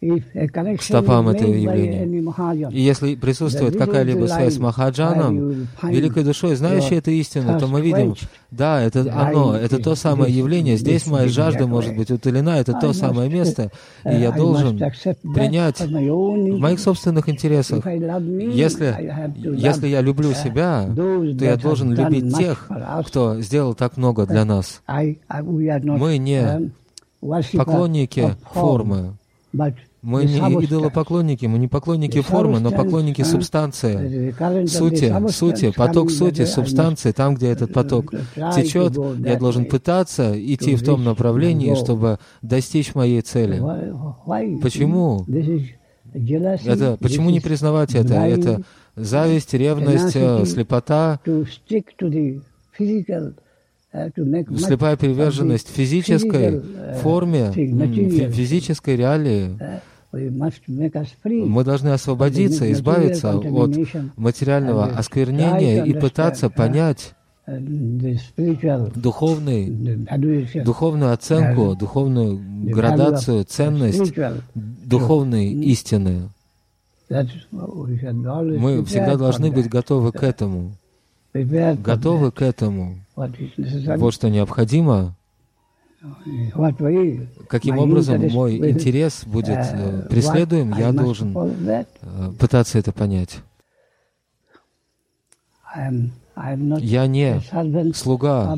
к 0.00 0.82
стопам 0.82 1.28
этого 1.28 1.52
явления. 1.52 2.70
И 2.70 2.80
если 2.80 3.16
присутствует 3.16 3.76
какая-либо 3.76 4.26
связь 4.26 4.54
с 4.54 4.58
Махаджаном, 4.58 5.68
великой 5.82 6.22
душой, 6.22 6.54
знающей 6.54 6.98
эту 6.98 7.10
истину, 7.10 7.58
то 7.58 7.66
мы 7.66 7.80
видим, 7.80 8.14
да, 8.50 8.80
это 8.80 9.00
оно, 9.12 9.56
это 9.56 9.82
то 9.82 9.94
самое 9.96 10.32
явление. 10.32 10.76
Здесь 10.76 11.06
моя 11.06 11.28
жажда 11.28 11.66
может 11.66 11.96
быть 11.96 12.10
утолена, 12.10 12.58
это 12.58 12.74
то 12.74 12.92
самое 12.92 13.28
место, 13.28 13.70
и 14.04 14.14
я 14.14 14.30
должен 14.30 14.78
принять 15.34 15.80
в 15.80 16.58
моих 16.58 16.78
собственных 16.78 17.28
интересах. 17.28 17.84
Если, 17.84 18.94
если 19.56 19.88
я 19.88 20.00
люблю 20.00 20.32
себя, 20.32 20.88
то 20.94 21.24
я 21.24 21.56
должен 21.56 21.92
любить 21.92 22.36
тех, 22.36 22.70
кто 23.06 23.40
сделал 23.40 23.74
так 23.74 23.96
много 23.96 24.26
для 24.26 24.44
нас. 24.44 24.80
Мы 24.86 26.18
не 26.18 26.70
поклонники 27.20 28.36
формы, 28.52 29.14
мы 30.02 30.24
не 30.24 30.38
идолопоклонники, 30.38 31.46
мы 31.46 31.58
не 31.58 31.68
поклонники 31.68 32.20
формы, 32.20 32.60
но 32.60 32.70
поклонники 32.70 33.22
субстанции, 33.22 34.34
сути, 34.66 35.12
сути, 35.30 35.72
поток 35.72 36.10
сути, 36.10 36.44
субстанции, 36.44 37.12
там, 37.12 37.34
где 37.34 37.48
этот 37.48 37.72
поток 37.72 38.12
течет, 38.54 38.96
я 39.18 39.36
должен 39.36 39.64
пытаться 39.64 40.32
идти 40.36 40.76
в 40.76 40.84
том 40.84 41.04
направлении, 41.04 41.74
чтобы 41.74 42.18
достичь 42.42 42.94
моей 42.94 43.22
цели. 43.22 43.60
Почему? 44.60 45.24
Это, 46.12 46.96
почему 47.00 47.30
не 47.30 47.40
признавать 47.40 47.94
это? 47.94 48.14
Это 48.14 48.62
зависть, 48.96 49.52
ревность, 49.54 50.12
слепота, 50.50 51.20
слепая 53.92 54.96
приверженность 54.96 55.68
физической 55.68 56.62
форме, 57.00 57.52
физической 57.52 58.96
реалии. 58.96 59.58
Мы 60.10 61.64
должны 61.64 61.88
освободиться, 61.88 62.70
избавиться 62.72 63.36
от 63.36 63.44
материального 64.16 64.86
осквернения 64.86 65.84
и 65.84 65.92
пытаться 65.92 66.48
понять 66.48 67.14
духовный, 68.94 70.06
духовную 70.64 71.12
оценку, 71.12 71.74
духовную 71.76 72.40
градацию, 72.70 73.44
ценность 73.44 74.14
духовной 74.54 75.52
истины. 75.52 76.30
Мы 77.10 78.84
всегда 78.84 79.16
должны 79.16 79.50
быть 79.50 79.68
готовы 79.68 80.12
к 80.12 80.22
этому. 80.22 80.72
Готовы 81.34 82.30
к 82.32 82.42
этому. 82.42 82.98
Вот 83.96 84.14
что 84.14 84.30
необходимо. 84.30 85.14
Каким 87.48 87.78
образом 87.78 88.28
мой 88.28 88.56
интерес 88.70 89.24
будет 89.24 89.58
э, 89.58 90.06
преследуем, 90.08 90.72
я 90.74 90.92
должен 90.92 91.36
э, 91.36 91.84
пытаться 92.38 92.78
это 92.78 92.92
понять. 92.92 93.40
Я 96.80 97.06
не 97.06 97.40
слуга 97.94 98.56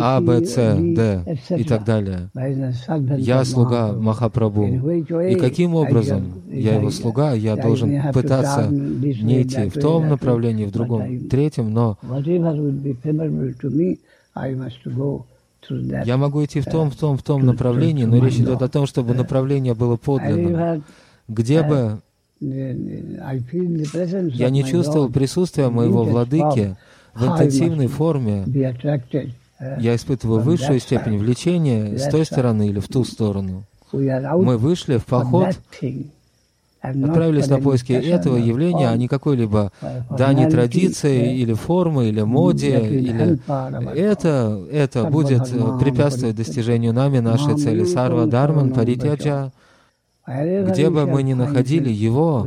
А, 0.00 0.20
Б, 0.20 0.44
С, 0.44 0.54
Д 0.54 1.38
и 1.56 1.64
так 1.64 1.84
далее. 1.84 2.30
Я 3.18 3.44
слуга 3.44 3.92
Махапрабху. 3.92 4.66
И 4.66 5.34
каким 5.36 5.74
образом 5.74 6.42
я 6.50 6.76
его 6.76 6.90
слуга, 6.90 7.32
я 7.32 7.56
должен 7.56 8.12
пытаться 8.12 8.68
не 8.70 9.42
идти 9.42 9.68
в 9.68 9.74
том 9.80 10.08
направлении, 10.08 10.66
в 10.66 10.70
другом, 10.70 11.28
третьем, 11.28 11.72
но 11.72 11.98
я 16.04 16.16
могу 16.16 16.44
идти 16.44 16.60
в 16.60 16.66
том, 16.66 16.90
в 16.90 16.96
том, 16.96 17.16
в 17.18 17.22
том 17.22 17.44
направлении, 17.44 18.04
но 18.04 18.24
речь 18.24 18.36
идет 18.38 18.62
о 18.62 18.68
том, 18.68 18.86
чтобы 18.86 19.14
направление 19.14 19.74
было 19.74 19.96
подлинным. 19.96 20.84
Где 21.28 21.62
бы 21.62 22.00
я 22.40 24.50
не 24.50 24.64
чувствовал 24.64 25.08
присутствия 25.08 25.70
моего 25.70 26.04
владыки 26.04 26.76
в 27.14 27.26
интенсивной 27.26 27.86
форме. 27.86 28.44
Я 29.80 29.94
испытываю 29.94 30.42
высшую 30.42 30.80
степень 30.80 31.16
влечения 31.16 31.96
с 31.96 32.10
той 32.10 32.26
стороны 32.26 32.68
или 32.68 32.78
в 32.78 32.88
ту 32.88 33.04
сторону. 33.04 33.64
Мы 33.92 34.58
вышли 34.58 34.98
в 34.98 35.06
поход, 35.06 35.58
отправились 36.82 37.48
на 37.48 37.58
поиски 37.58 37.92
этого 37.92 38.36
явления, 38.36 38.90
а 38.90 38.96
не 38.96 39.08
какой-либо 39.08 39.72
дани 40.10 40.46
традиции 40.50 41.38
или 41.38 41.54
формы, 41.54 42.08
или 42.08 42.20
моде, 42.20 42.86
или 42.86 43.38
это, 43.96 44.62
это 44.70 45.04
будет 45.04 45.48
препятствовать 45.80 46.36
достижению 46.36 46.92
нами 46.92 47.20
нашей 47.20 47.56
цели. 47.56 47.84
Сарва 47.84 48.26
Дарман 48.26 48.74
Паритяджа. 48.74 49.52
Где 50.26 50.90
бы 50.90 51.06
мы 51.06 51.22
ни 51.22 51.34
находили 51.34 51.90
его, 51.90 52.44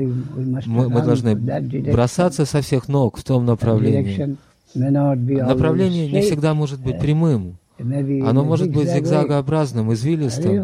мы, 0.65 0.89
мы 0.89 1.02
должны 1.02 1.36
бросаться 1.36 2.46
со 2.46 2.62
всех 2.62 2.89
ног 2.89 3.18
в 3.18 3.24
том 3.24 3.46
направлении. 3.46 4.38
Направление 4.76 6.12
не 6.12 6.22
всегда 6.22 6.54
может 6.54 6.82
быть 6.82 7.00
прямым. 7.00 7.58
Оно 7.78 8.44
может 8.44 8.72
быть 8.72 8.89
зигзагообразным, 8.89 9.94
извилистым. 9.94 10.62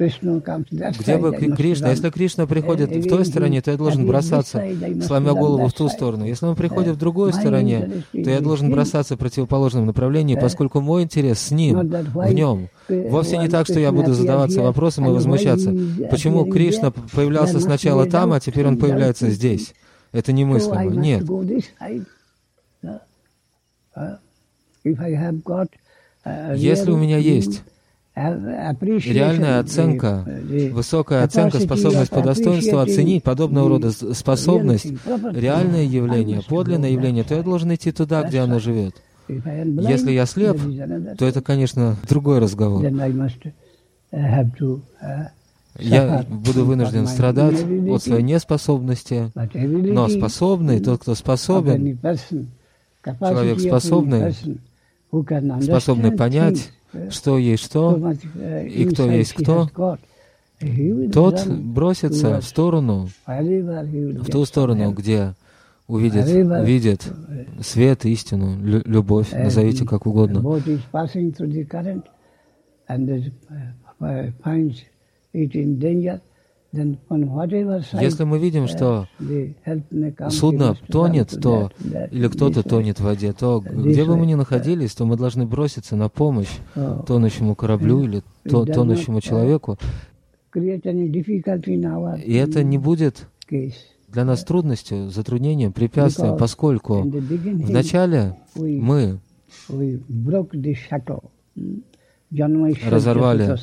Где 0.00 1.18
бы 1.18 1.32
Кришна, 1.32 1.90
если 1.90 2.08
Кришна 2.10 2.46
приходит 2.46 2.90
в 2.90 3.08
той 3.08 3.24
стороне, 3.26 3.60
то 3.60 3.70
я 3.70 3.76
должен 3.76 4.06
бросаться, 4.06 4.64
сломя 5.04 5.34
голову 5.34 5.68
в 5.68 5.72
ту 5.74 5.88
сторону. 5.90 6.24
Если 6.24 6.46
он 6.46 6.56
приходит 6.56 6.96
в 6.96 6.98
другой 6.98 7.34
стороне, 7.34 8.04
то 8.12 8.30
я 8.30 8.40
должен 8.40 8.70
бросаться 8.70 9.16
в 9.16 9.18
противоположном 9.18 9.86
направлении, 9.86 10.36
поскольку 10.36 10.80
мой 10.80 11.02
интерес 11.02 11.38
с 11.40 11.50
ним, 11.50 11.78
в 11.80 12.32
нем. 12.32 12.68
Вовсе 12.88 13.36
не 13.36 13.48
так, 13.48 13.66
что 13.66 13.78
я 13.78 13.92
буду 13.92 14.14
задаваться 14.14 14.62
вопросом 14.62 15.06
и 15.06 15.10
возмущаться. 15.10 15.74
Почему 16.10 16.50
Кришна 16.50 16.90
появлялся 16.90 17.60
сначала 17.60 18.06
там, 18.06 18.32
а 18.32 18.40
теперь 18.40 18.66
он 18.66 18.78
появляется 18.78 19.28
здесь? 19.30 19.74
Это 20.12 20.32
немыслимо. 20.32 20.84
Нет. 20.84 21.24
Если 26.56 26.90
у 26.90 26.96
меня 26.96 27.18
есть 27.18 27.62
реальная 28.80 29.60
оценка, 29.60 30.24
высокая 30.72 31.24
оценка, 31.24 31.60
способность 31.60 32.10
по 32.10 32.22
достоинству 32.22 32.78
оценить 32.78 33.22
подобного 33.22 33.68
рода 33.68 33.90
способность, 33.92 34.86
реальное 35.32 35.84
явление, 35.84 36.42
подлинное 36.46 36.90
явление, 36.90 37.24
то 37.24 37.34
я 37.34 37.42
должен 37.42 37.74
идти 37.74 37.92
туда, 37.92 38.22
где 38.22 38.40
оно 38.40 38.58
живет. 38.58 38.94
Если 39.28 40.12
я 40.12 40.26
слеп, 40.26 40.58
то 41.18 41.24
это, 41.24 41.40
конечно, 41.40 41.96
другой 42.08 42.40
разговор. 42.40 42.84
Я 45.78 46.24
буду 46.28 46.64
вынужден 46.64 47.06
страдать 47.06 47.62
от 47.88 48.02
своей 48.02 48.22
неспособности, 48.22 49.30
но 49.54 50.08
способный, 50.08 50.80
тот, 50.80 51.02
кто 51.02 51.14
способен, 51.14 51.98
человек 53.04 53.60
способный, 53.60 54.34
способный 55.62 56.12
понять, 56.12 56.70
что 57.10 57.38
есть 57.38 57.64
что? 57.64 58.14
И 58.66 58.84
кто 58.86 59.10
есть 59.10 59.34
кто, 59.34 59.68
тот 61.12 61.46
бросится 61.46 62.40
в 62.40 62.44
сторону, 62.44 63.08
в 63.26 64.30
ту 64.30 64.44
сторону, 64.44 64.92
где 64.92 65.34
увидит, 65.86 66.26
увидит 66.26 67.12
свет, 67.60 68.04
истину, 68.04 68.56
любовь, 68.62 69.32
назовите 69.32 69.86
как 69.86 70.06
угодно. 70.06 70.40
Если 76.72 78.22
мы 78.24 78.38
видим, 78.38 78.68
что 78.68 79.08
судно 80.30 80.76
тонет, 80.88 81.30
то 81.42 81.72
или 82.10 82.28
кто-то 82.28 82.62
тонет 82.62 83.00
в 83.00 83.04
воде, 83.04 83.32
то 83.32 83.60
где 83.60 84.04
бы 84.04 84.16
мы 84.16 84.24
ни 84.26 84.34
находились, 84.34 84.94
то 84.94 85.04
мы 85.04 85.16
должны 85.16 85.46
броситься 85.46 85.96
на 85.96 86.08
помощь 86.08 86.58
тонущему 87.06 87.56
кораблю 87.56 88.04
или 88.04 88.22
тонущему 88.44 89.20
человеку. 89.20 89.78
И 90.54 90.66
это 92.34 92.62
не 92.62 92.78
будет 92.78 93.26
для 94.08 94.24
нас 94.24 94.44
трудностью, 94.44 95.10
затруднением, 95.10 95.72
препятствием, 95.72 96.36
поскольку 96.36 97.02
вначале 97.02 98.36
мы 98.54 99.18
разорвали, 102.88 103.56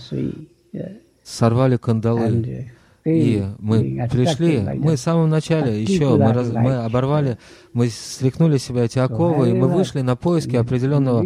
сорвали 1.24 1.78
кандалы, 1.78 2.72
и 3.08 3.44
мы 3.60 4.08
пришли, 4.12 4.60
мы 4.60 4.96
в 4.96 5.00
самом 5.00 5.30
начале 5.30 5.82
еще, 5.82 6.18
мы, 6.18 6.34
раз, 6.34 6.52
мы 6.52 6.76
оборвали, 6.76 7.38
мы 7.74 7.88
стряхнули 7.90 8.58
себя 8.58 8.84
эти 8.84 9.00
оковы, 9.00 9.52
и 9.52 9.54
мы 9.54 9.68
вышли 9.68 10.02
на 10.02 10.16
поиски 10.16 10.56
определенного 10.56 11.22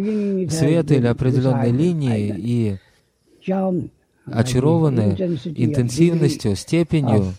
света 0.48 0.94
или 0.94 1.06
определенной 1.06 1.72
линии, 1.72 2.34
и 2.36 2.76
очарованы 4.26 5.16
интенсивностью, 5.56 6.54
степенью 6.56 7.34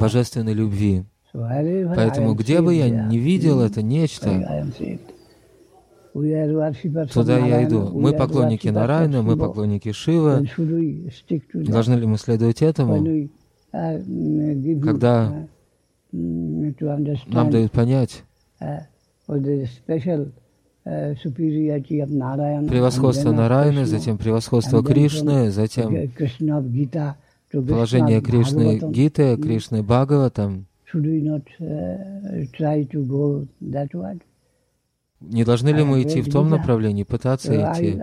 божественной 0.00 0.54
любви. 0.54 1.04
Поэтому 1.32 2.34
где 2.34 2.60
бы 2.62 2.74
я 2.74 2.88
ни 2.88 3.16
видел 3.16 3.60
это 3.60 3.82
нечто, 3.82 4.64
Туда 7.12 7.38
я 7.38 7.64
иду. 7.64 7.90
Мы 7.92 8.12
поклонники 8.14 8.68
Нарайна, 8.68 9.22
мы 9.22 9.36
поклонники 9.36 9.92
Шивы. 9.92 10.48
Должны 11.52 11.94
ли 11.94 12.06
мы 12.06 12.16
следовать 12.16 12.62
этому? 12.62 13.28
Когда 14.82 15.46
нам 16.12 17.50
дают 17.50 17.72
понять 17.72 18.22
превосходство 22.70 23.32
Нарайны, 23.32 23.84
затем 23.84 24.16
превосходство 24.16 24.82
Кришны, 24.82 25.50
затем 25.50 26.10
положение 27.50 28.20
Кришны 28.22 28.78
Гиты, 28.78 29.36
Кришны 29.36 29.82
Бхагаватам. 29.82 30.66
Не 35.26 35.44
должны 35.44 35.70
ли 35.70 35.82
мы 35.84 36.02
идти 36.02 36.22
в 36.22 36.30
том 36.30 36.48
направлении, 36.48 37.02
пытаться 37.02 37.54
идти? 37.54 38.00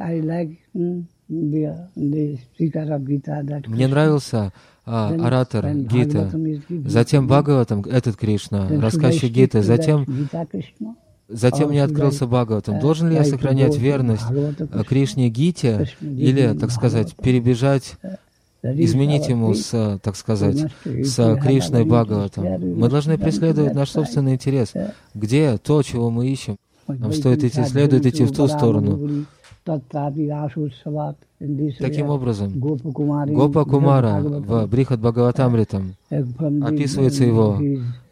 Мне 3.67 3.87
нравился 3.87 4.51
а, 4.85 5.09
оратор 5.09 5.73
Гита, 5.73 6.31
затем 6.85 7.27
Бхагаватам, 7.27 7.81
этот 7.81 8.17
Кришна, 8.17 8.67
рассказчик 8.69 9.31
Гиты, 9.31 9.61
затем 9.61 10.05
Затем 11.29 11.69
мне 11.69 11.83
открылся 11.83 12.27
Бхагаватам. 12.27 12.79
Должен 12.79 13.09
ли 13.09 13.15
я 13.15 13.23
сохранять 13.23 13.77
верность 13.77 14.25
Кришне 14.87 15.29
Гите? 15.29 15.89
Или, 16.01 16.55
так 16.57 16.69
сказать, 16.69 17.15
перебежать 17.15 17.95
изменить 18.61 19.27
ему 19.27 19.53
с, 19.53 19.99
так 20.01 20.15
сказать, 20.15 20.57
с 20.85 21.37
Кришной 21.41 21.85
Бхагаватом. 21.85 22.45
Мы 22.77 22.89
должны 22.89 23.17
преследовать 23.17 23.73
наш 23.73 23.89
собственный 23.89 24.33
интерес. 24.33 24.73
Где 25.13 25.57
то, 25.57 25.81
чего 25.81 26.09
мы 26.09 26.27
ищем? 26.27 26.57
Нам 26.87 27.13
стоит 27.13 27.43
идти, 27.43 27.63
следует 27.63 28.05
идти 28.05 28.25
в 28.25 28.31
ту 28.31 28.47
сторону. 28.47 29.25
Таким 31.79 32.09
образом, 32.09 32.59
Гопа 32.59 33.63
Кумара 33.63 34.19
в 34.21 34.67
Брихат 34.67 34.99
Бхагаватамритам 34.99 35.95
описывается 36.09 37.23
его 37.23 37.59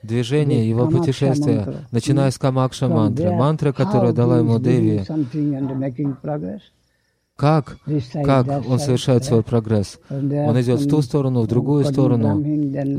движение, 0.02 0.68
его 0.68 0.88
путешествие, 0.88 1.86
начиная 1.92 2.32
с 2.32 2.38
Камакша 2.38 2.88
мантры, 2.88 3.32
мантра, 3.32 3.74
которую 3.74 4.14
дала 4.14 4.40
ему 4.40 4.60
Деви, 4.60 5.04
как, 7.42 7.78
как 8.24 8.48
он 8.70 8.78
совершает 8.78 9.26
свой 9.26 9.42
прогресс? 9.42 9.98
Он 10.12 10.62
идет 10.62 10.80
в 10.80 10.88
ту 10.88 11.02
сторону, 11.02 11.42
в 11.42 11.48
другую 11.48 11.84
сторону. 11.86 12.40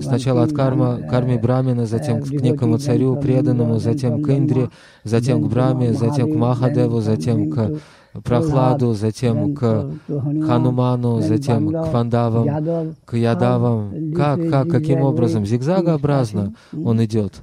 Сначала 0.03 0.43
от 0.43 0.53
карма, 0.53 0.99
карми 1.09 1.37
Брамина, 1.37 1.87
затем 1.87 2.21
к 2.21 2.29
некому 2.29 2.79
царю 2.79 3.15
преданному, 3.15 3.79
затем 3.79 4.21
к 4.21 4.29
Индре, 4.31 4.71
затем 5.05 5.45
к 5.45 5.47
Браме, 5.49 5.95
затем 5.95 6.33
к 6.33 6.35
Махадеву, 6.35 7.01
затем 7.01 7.51
к 7.51 7.79
Прохладу, 8.25 8.95
затем 8.95 9.55
к 9.55 9.93
Хануману, 10.09 11.21
затем 11.21 11.69
к 11.69 11.93
Пандавам, 11.93 12.97
к 13.05 13.17
Ядавам. 13.17 14.13
Как, 14.13 14.41
как, 14.51 14.69
каким 14.69 15.03
образом? 15.03 15.47
Зигзагообразно 15.47 16.55
он 16.73 17.05
идет. 17.05 17.43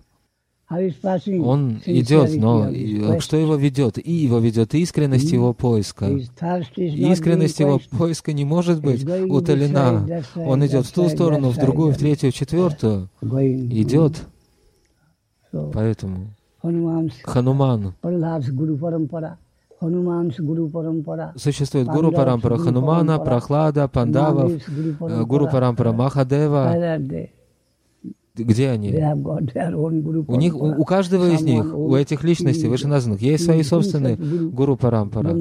Он 0.69 1.81
идет, 1.85 2.35
но 2.35 3.19
что 3.19 3.37
его 3.37 3.55
ведет? 3.55 3.97
И 3.97 4.11
его 4.11 4.37
ведет 4.37 4.75
искренность 4.75 5.31
его 5.31 5.53
поиска. 5.53 6.07
Искренность 6.07 7.59
его 7.59 7.79
поиска 7.97 8.33
не 8.33 8.45
может 8.45 8.81
быть 8.81 9.03
утолена. 9.03 10.05
Он 10.35 10.65
идет 10.65 10.85
в 10.85 10.93
ту 10.93 11.09
сторону, 11.09 11.49
в 11.49 11.57
другую, 11.57 11.93
в 11.93 11.97
третью, 11.97 12.31
в 12.31 12.35
четвертую. 12.35 13.09
Идет. 13.21 14.27
Поэтому 15.51 16.27
Хануман 17.23 17.93
Существует 21.37 21.87
Гуру 21.87 22.11
Парампара 22.11 22.57
Ханумана, 22.57 23.17
Прохлада, 23.19 23.87
Пандавов, 23.87 24.51
э, 24.67 25.23
Гуру 25.23 25.47
Парампара 25.47 25.93
Махадева. 25.93 26.97
Где 28.43 28.69
они? 28.69 28.91
У 30.27 30.35
них, 30.35 30.55
у, 30.55 30.81
у 30.81 30.85
каждого 30.85 31.29
из 31.29 31.41
них, 31.41 31.65
у 31.73 31.95
этих 31.95 32.23
личностей 32.23 32.67
вышеназванных, 32.67 33.21
есть 33.21 33.45
свои 33.45 33.63
собственные 33.63 34.15
Гуру 34.15 34.75
Парампара. 34.75 35.35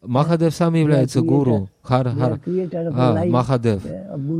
Махадев 0.00 0.54
сам 0.54 0.74
является 0.74 1.22
гуру, 1.22 1.68
Хар, 1.82 2.10
Хар, 2.10 2.40
а, 2.46 3.24
Махадев. 3.26 3.82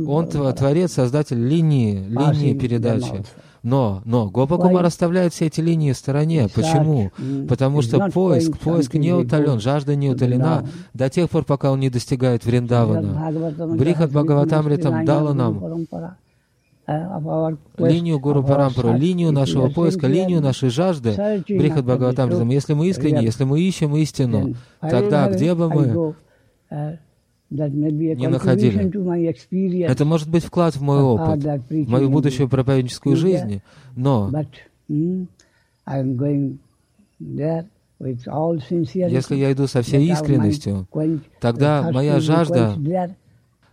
Он 0.07 0.27
творец, 0.27 0.93
создатель 0.93 1.37
линии, 1.37 2.01
линии 2.07 2.53
передачи. 2.53 3.23
Но, 3.61 4.01
но 4.05 4.29
Гопакумар 4.29 4.85
оставляет 4.85 5.33
все 5.33 5.47
эти 5.47 5.59
линии 5.59 5.91
в 5.91 5.97
стороне. 5.97 6.47
Почему? 6.53 7.11
Потому 7.47 7.81
что 7.81 8.09
поиск, 8.09 8.57
поиск 8.59 8.93
не 8.93 9.13
утолен, 9.13 9.59
жажда 9.59 9.95
не 9.95 10.09
утолена 10.09 10.65
до 10.93 11.09
тех 11.09 11.29
пор, 11.29 11.43
пока 11.43 11.71
он 11.71 11.79
не 11.79 11.89
достигает 11.89 12.45
Вриндавана. 12.45 13.31
Брихат 13.75 14.11
Бхагаватамритам 14.11 15.03
дала 15.05 15.33
нам 15.33 15.85
линию 17.77 18.19
Гуру 18.19 18.43
Парампару, 18.43 18.93
линию 18.95 19.31
нашего 19.31 19.69
поиска, 19.69 20.07
линию 20.07 20.41
нашей 20.41 20.69
жажды, 20.69 21.13
Брихат 21.47 21.85
Бхагаватамритам. 21.85 22.49
Если 22.49 22.73
мы 22.73 22.87
искренне, 22.87 23.23
если 23.23 23.43
мы 23.43 23.59
ищем 23.59 23.95
истину, 23.95 24.55
тогда 24.81 25.29
где 25.29 25.53
бы 25.53 25.69
мы 25.69 26.15
не 27.49 28.27
находили. 28.27 29.83
Это 29.85 30.05
может 30.05 30.29
быть 30.29 30.43
вклад 30.45 30.75
в 30.75 30.81
мой 30.81 31.01
опыт, 31.01 31.43
в 31.69 31.89
мою 31.89 32.09
будущую 32.09 32.49
проповедническую 32.49 33.15
жизнь, 33.15 33.61
но 33.95 34.31
если 37.99 39.35
я 39.35 39.51
иду 39.51 39.67
со 39.67 39.81
всей 39.81 40.09
искренностью, 40.09 40.87
тогда 41.41 41.91
моя 41.91 42.19
жажда 42.19 42.75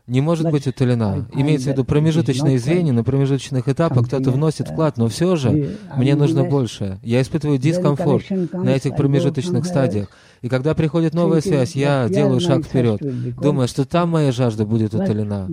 не 0.06 0.20
может 0.20 0.50
быть 0.50 0.66
утолена. 0.66 1.26
Имеется 1.34 1.70
в 1.70 1.72
виду 1.72 1.84
промежуточные 1.84 2.58
звенья, 2.58 2.92
на 2.92 3.02
промежуточных 3.02 3.68
этапах 3.68 4.06
кто-то 4.06 4.30
вносит 4.30 4.68
вклад, 4.68 4.96
но 4.98 5.08
все 5.08 5.36
же 5.36 5.76
мне 5.96 6.14
нужно 6.14 6.44
больше. 6.44 6.98
Я 7.02 7.20
испытываю 7.22 7.58
дискомфорт 7.58 8.24
на 8.52 8.70
этих 8.70 8.96
промежуточных 8.96 9.66
стадиях. 9.66 10.08
И 10.46 10.48
когда 10.48 10.76
приходит 10.76 11.12
новая 11.12 11.40
связь, 11.40 11.74
я 11.74 12.08
делаю 12.08 12.38
шаг 12.38 12.64
вперед, 12.64 13.00
думая, 13.34 13.66
что 13.66 13.84
там 13.84 14.10
моя 14.10 14.30
жажда 14.30 14.64
будет 14.64 14.94
утолена. 14.94 15.48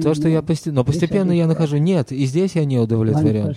То, 0.00 0.14
что 0.14 0.28
я 0.28 0.40
постепенно... 0.40 0.76
Но 0.76 0.84
постепенно 0.84 1.32
я 1.32 1.48
нахожу, 1.48 1.78
нет, 1.78 2.12
и 2.12 2.24
здесь 2.26 2.54
я 2.54 2.64
не 2.64 2.78
удовлетворен. 2.78 3.56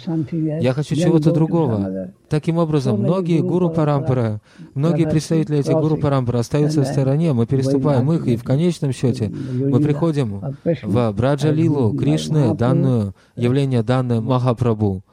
Я 0.60 0.74
хочу 0.74 0.96
чего-то 0.96 1.32
другого. 1.32 2.12
Таким 2.28 2.58
образом, 2.58 3.02
многие 3.02 3.42
гуру 3.42 3.70
парампара, 3.70 4.42
многие 4.74 5.08
представители 5.08 5.60
этих 5.60 5.74
гуру 5.74 5.98
парампара 5.98 6.40
остаются 6.40 6.82
в 6.82 6.88
стороне, 6.88 7.34
мы 7.34 7.46
переступаем 7.46 8.12
их, 8.12 8.26
и 8.26 8.36
в 8.36 8.44
конечном 8.44 8.94
счете 8.94 9.30
мы 9.30 9.80
приходим 9.80 10.42
в 10.82 11.12
Браджа 11.12 11.52
Лилу, 11.52 11.96
Кришны, 11.96 12.56
данную, 12.56 13.14
явление 13.36 13.84
данное 13.84 14.22
Махапрабху. 14.22 15.04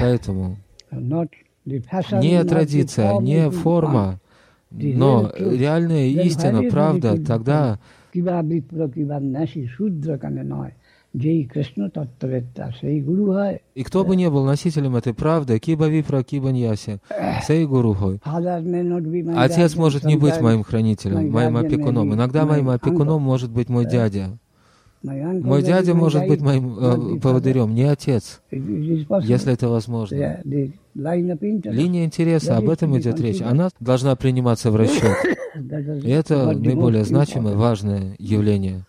Поэтому 0.00 0.58
не 1.66 2.44
традиция, 2.44 3.18
не 3.18 3.50
форма, 3.50 4.20
но 4.70 5.32
реальная 5.36 6.06
истина, 6.06 6.62
правда, 6.70 7.22
тогда 7.22 7.78
и 13.74 13.82
кто 13.84 14.04
бы 14.04 14.16
не 14.16 14.28
был 14.28 14.44
носителем 14.44 14.96
этой 14.96 15.14
правды, 15.14 15.58
киба 15.58 15.88
випра, 15.88 16.22
киба 16.22 16.50
ньяси, 16.50 16.98
сей 17.46 17.66
гурухой. 17.66 18.20
Отец 19.34 19.76
может 19.76 20.04
не 20.04 20.16
быть 20.16 20.40
моим 20.40 20.62
хранителем, 20.62 21.30
моим 21.30 21.56
опекуном. 21.56 22.12
Иногда 22.12 22.44
моим 22.44 22.68
опекуном 22.68 23.22
может 23.22 23.50
быть 23.50 23.68
мой 23.70 23.86
дядя. 23.86 24.38
Мой 25.02 25.62
дядя 25.62 25.94
может 25.94 26.26
быть 26.26 26.40
моим 26.40 26.78
э, 26.78 27.20
поводырем, 27.20 27.74
не 27.74 27.84
отец, 27.84 28.42
если 28.50 29.52
это 29.52 29.68
возможно. 29.68 30.40
Линия 30.96 32.04
интереса, 32.04 32.56
об 32.56 32.70
этом 32.70 32.98
идет 32.98 33.20
речь. 33.20 33.42
Она 33.42 33.68
должна 33.80 34.16
приниматься 34.16 34.70
в 34.70 34.76
расчет. 34.76 35.16
И 36.04 36.10
это 36.10 36.52
наиболее 36.52 37.04
значимое, 37.04 37.54
важное 37.54 38.16
явление. 38.18 38.82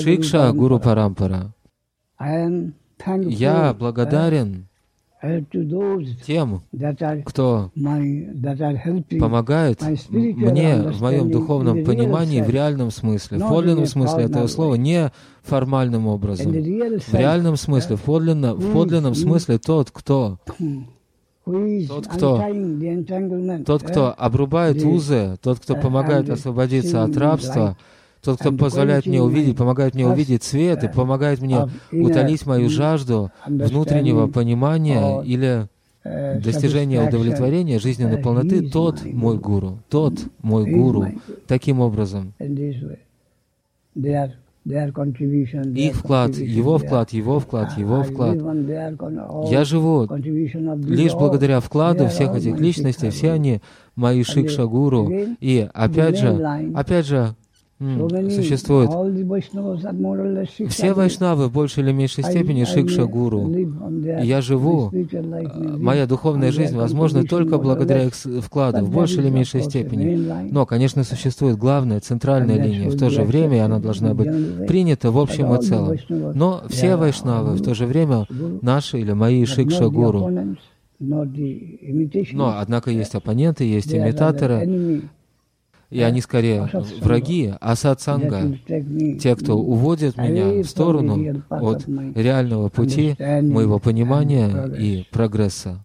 Шикша 0.00 0.52
Гуру 0.52 0.78
Парампара. 0.78 1.52
Я 2.18 3.74
благодарен 3.74 4.68
тем, 6.26 6.62
кто 7.24 7.70
помогает 9.20 9.80
мне 10.10 10.82
в 10.82 11.00
моем 11.00 11.30
духовном 11.30 11.84
понимании 11.84 12.42
в 12.42 12.50
реальном 12.50 12.90
смысле, 12.90 13.38
в 13.38 13.48
подлинном 13.48 13.86
смысле 13.86 14.24
этого 14.24 14.46
слова, 14.48 14.74
не 14.74 15.12
формальным 15.42 16.06
образом. 16.06 16.52
В 16.52 17.14
реальном 17.14 17.56
смысле, 17.56 17.96
в, 17.96 18.02
подлинно, 18.02 18.54
в 18.54 18.72
подлинном 18.72 19.14
смысле 19.14 19.58
тот, 19.58 19.90
кто 19.90 20.38
тот, 21.44 22.06
кто, 22.06 22.40
тот, 23.66 23.82
кто 23.82 24.14
обрубает 24.16 24.84
узы, 24.84 25.36
тот, 25.42 25.58
кто 25.58 25.74
помогает 25.74 26.30
освободиться 26.30 27.02
от 27.02 27.16
рабства, 27.16 27.76
тот, 28.22 28.38
кто 28.38 28.52
позволяет 28.52 29.06
мне 29.06 29.20
увидеть, 29.20 29.56
помогает 29.56 29.94
мне 29.94 30.06
увидеть 30.06 30.44
свет 30.44 30.84
и 30.84 30.88
помогает 30.88 31.40
мне 31.40 31.68
утолить 31.90 32.46
мою 32.46 32.68
жажду 32.68 33.30
внутреннего 33.46 34.28
понимания 34.28 35.22
или 35.22 35.68
достижения 36.04 37.02
удовлетворения 37.02 37.78
жизненной 37.78 38.18
полноты, 38.18 38.68
тот 38.70 39.04
мой 39.04 39.38
гуру, 39.38 39.78
тот 39.88 40.14
мой 40.40 40.70
гуру. 40.70 41.06
Таким 41.46 41.80
образом, 41.80 42.34
их 44.64 45.96
вклад, 45.96 46.36
его 46.36 46.78
вклад, 46.78 47.10
его 47.12 47.40
вклад, 47.40 47.76
его 47.76 48.04
вклад. 48.04 48.36
Я 49.50 49.64
живу 49.64 50.08
лишь 50.86 51.14
благодаря 51.14 51.58
вкладу 51.58 52.06
всех 52.06 52.36
этих 52.36 52.60
личностей, 52.60 53.10
все 53.10 53.32
они 53.32 53.60
мои 53.96 54.22
шикша-гуру. 54.22 55.10
И 55.40 55.68
опять 55.74 56.18
же, 56.18 56.70
опять 56.74 57.06
же, 57.06 57.34
существует. 58.30 58.90
Все 60.70 60.92
вайшнавы 60.92 61.48
в 61.48 61.52
большей 61.52 61.82
или 61.82 61.92
меньшей 61.92 62.24
степени 62.24 62.64
шикша 62.64 63.06
гуру. 63.06 63.50
я 64.22 64.40
живу, 64.40 64.92
моя 65.78 66.06
духовная 66.06 66.52
жизнь 66.52 66.76
возможна 66.76 67.24
только 67.24 67.58
благодаря 67.58 68.04
их 68.04 68.14
вкладу, 68.14 68.84
в 68.84 68.90
большей 68.90 69.22
или 69.22 69.30
меньшей 69.30 69.62
степени. 69.62 70.50
Но, 70.50 70.66
конечно, 70.66 71.04
существует 71.04 71.58
главная, 71.58 72.00
центральная 72.00 72.62
линия. 72.62 72.90
В 72.90 72.98
то 72.98 73.10
же 73.10 73.22
время 73.22 73.64
она 73.64 73.78
должна 73.78 74.14
быть 74.14 74.66
принята 74.66 75.10
в 75.10 75.18
общем 75.18 75.54
и 75.54 75.62
целом. 75.62 75.96
Но 76.08 76.62
все 76.68 76.96
вайшнавы 76.96 77.54
в 77.54 77.62
то 77.62 77.74
же 77.74 77.86
время 77.86 78.26
наши 78.62 79.00
или 79.00 79.12
мои 79.12 79.44
шикша 79.44 79.88
гуру. 79.88 80.30
Но, 81.00 82.54
однако, 82.58 82.90
есть 82.90 83.14
оппоненты, 83.14 83.64
есть 83.64 83.92
имитаторы, 83.92 85.02
и 85.92 86.00
они 86.00 86.20
скорее 86.22 86.70
враги, 87.00 87.52
а 87.60 87.76
сатсанга, 87.76 88.58
те, 89.20 89.36
кто 89.36 89.58
уводит 89.58 90.16
меня 90.16 90.62
в 90.62 90.66
сторону 90.66 91.42
от 91.50 91.86
реального 91.86 92.68
пути 92.70 93.14
моего 93.18 93.78
понимания 93.78 94.66
и 94.78 95.06
прогресса. 95.10 95.84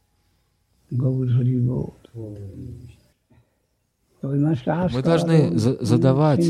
Мы 4.22 5.02
должны 5.04 5.58
задавать, 5.58 6.43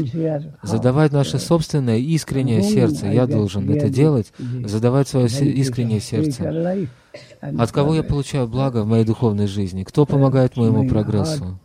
задавать 0.64 1.12
наше 1.12 1.38
собственное 1.40 1.98
искреннее 1.98 2.62
сердце. 2.62 3.08
Я 3.08 3.28
должен 3.28 3.70
это 3.70 3.90
делать, 3.90 4.32
задавать 4.66 5.08
свое 5.08 5.28
искреннее 5.28 6.00
сердце. 6.00 6.88
От 7.42 7.72
кого 7.72 7.96
я 7.96 8.04
получаю 8.04 8.48
благо 8.48 8.84
в 8.84 8.88
моей 8.88 9.04
духовной 9.04 9.48
жизни? 9.48 9.84
Кто 9.84 10.06
помогает 10.06 10.56
моему 10.56 10.88
прогрессу? 10.88 11.60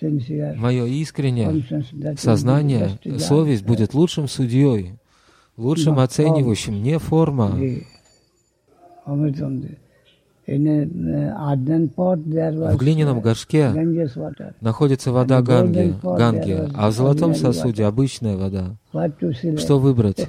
Мое 0.00 0.86
искреннее 0.86 2.16
сознание, 2.16 2.98
совесть 3.18 3.64
будет 3.64 3.94
лучшим 3.94 4.26
судьей, 4.28 4.94
лучшим 5.56 5.98
оценивающим, 6.00 6.82
не 6.82 6.98
форма. 6.98 7.56
В 12.66 12.76
глиняном 12.76 13.20
горшке 13.20 13.70
находится 14.60 15.12
вода 15.12 15.40
Ганги, 15.42 15.94
Ганги, 16.02 16.68
а 16.74 16.90
в 16.90 16.92
золотом 16.92 17.34
сосуде 17.34 17.84
обычная 17.84 18.36
вода. 18.36 18.76
Что 19.56 19.78
выбрать? 19.78 20.28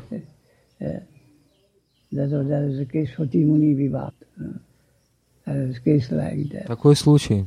Такой 6.67 6.95
случай. 6.95 7.45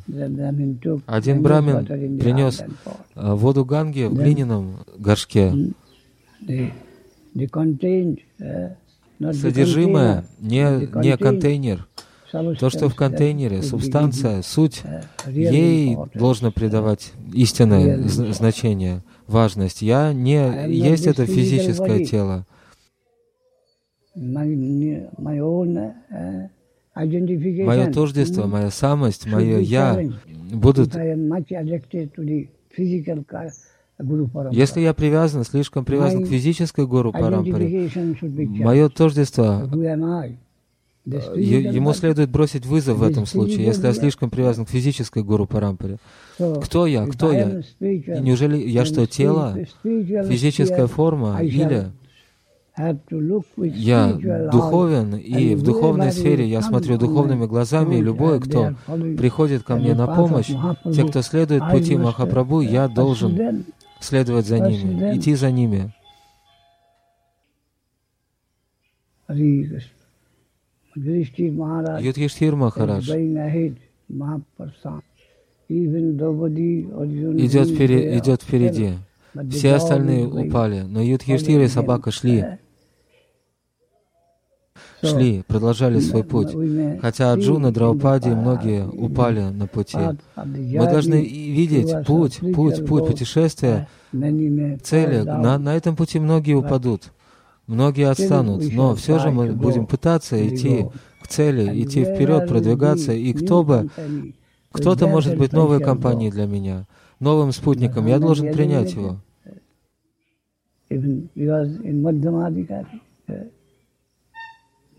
Один 1.07 1.43
брамин 1.43 1.85
принес 2.19 2.63
а, 3.15 3.35
воду 3.35 3.65
Ганги 3.65 4.05
в 4.05 4.15
глиняном 4.15 4.79
горшке. 4.97 5.53
Содержимое 9.33 10.25
не, 10.39 10.89
не 11.03 11.17
контейнер. 11.17 11.89
То, 12.31 12.71
что 12.71 12.89
в 12.89 12.95
контейнере, 12.95 13.63
субстанция, 13.63 14.43
суть, 14.43 14.83
ей 15.27 15.97
должно 16.15 16.53
придавать 16.53 17.13
истинное 17.33 18.07
значение, 18.07 19.03
важность. 19.27 19.83
Я 19.83 20.13
не 20.13 20.71
есть 20.71 21.07
это 21.07 21.27
физическое 21.27 22.05
тело. 22.05 22.47
Мое 26.99 27.93
тождество, 27.93 28.47
моя 28.47 28.71
самость, 28.71 29.27
мое 29.27 29.59
«я» 29.59 30.01
будут... 30.53 30.97
Если 34.53 34.81
я 34.81 34.95
привязан, 34.95 35.45
слишком 35.45 35.85
привязан 35.85 36.25
к 36.25 36.29
физической 36.29 36.87
гуру 36.87 37.13
Парампаре, 37.13 37.91
мое 38.59 38.89
тождество, 38.89 39.69
ему 41.05 41.93
следует 41.95 42.31
бросить 42.31 42.67
вызов 42.67 42.99
в 42.99 43.03
этом 43.03 43.27
случае, 43.27 43.67
если 43.67 43.87
я 43.87 43.93
слишком 43.93 44.31
привязан 44.31 44.67
к 44.67 44.71
физической 44.71 45.23
гуру 45.23 45.47
Парампаре. 45.47 45.99
Кто 46.37 46.87
я? 46.87 47.07
Кто 47.07 47.33
я? 47.33 47.63
И 47.81 48.21
неужели 48.21 48.57
я 48.57 48.85
что, 48.85 49.07
тело? 49.07 49.57
Физическая 49.83 50.87
форма? 50.87 51.41
Или 51.43 51.93
я 53.57 54.13
духовен, 54.53 55.17
и 55.17 55.55
в 55.55 55.63
духовной 55.63 56.13
сфере 56.13 56.47
я 56.47 56.63
смотрю 56.63 56.97
духовными 56.99 57.47
глазами, 57.47 57.97
и 57.97 58.01
любой, 58.01 58.41
кто 58.41 58.75
приходит 58.87 59.63
ко 59.65 59.77
мне 59.77 59.95
на 59.95 60.07
помощь, 60.07 60.51
те, 60.95 61.05
кто 61.05 61.23
следует 61.23 61.69
пути 61.71 61.97
Махапрабху, 61.97 62.61
я 62.61 62.89
должен 62.89 63.65
следовать 64.01 64.47
за 64.47 64.61
ними, 64.61 65.17
идти 65.17 65.35
за 65.35 65.51
ними. 65.51 65.93
Юдхиштхир 72.01 72.57
Махарадж 72.57 73.11
идет, 77.45 77.69
впереди, 77.69 78.19
идет 78.19 78.43
впереди. 78.43 78.95
Все 79.51 79.75
остальные 79.75 80.27
упали, 80.27 80.81
но 80.81 81.03
Юдхиштхир 81.03 81.61
и 81.61 81.69
собака 81.69 82.11
шли 82.11 82.59
шли, 85.03 85.43
продолжали 85.47 86.01
свой 86.01 86.25
путь. 86.25 86.55
Хотя 87.01 87.33
Аджуна, 87.33 87.73
Драупади 87.73 88.29
и 88.31 88.35
многие 88.35 88.87
упали 88.87 89.41
на 89.41 89.67
пути. 89.67 89.99
Мы 90.37 90.91
должны 90.91 91.25
видеть 91.25 92.07
путь, 92.07 92.41
путь, 92.55 92.87
путь 92.87 93.07
путешествия, 93.07 93.89
цели. 94.13 95.23
На, 95.23 95.59
на 95.59 95.77
этом 95.77 95.97
пути 95.97 96.19
многие 96.19 96.55
упадут, 96.55 97.13
многие 97.67 98.09
отстанут, 98.11 98.73
но 98.73 98.95
все 98.95 99.19
же 99.19 99.31
мы 99.31 99.53
будем 99.53 99.87
пытаться 99.87 100.37
идти 100.47 100.87
к 101.23 101.29
цели, 101.29 101.83
идти 101.83 102.05
вперед, 102.05 102.49
продвигаться, 102.49 103.13
и 103.13 103.33
кто 103.33 103.65
бы, 103.65 103.89
кто-то 104.73 105.07
может 105.07 105.37
быть 105.37 105.53
новой 105.53 105.81
компанией 105.81 106.31
для 106.31 106.47
меня, 106.47 106.87
новым 107.21 107.53
спутником, 107.53 108.07
я 108.07 108.19
должен 108.19 108.53
принять 108.53 108.95
его. 108.95 109.19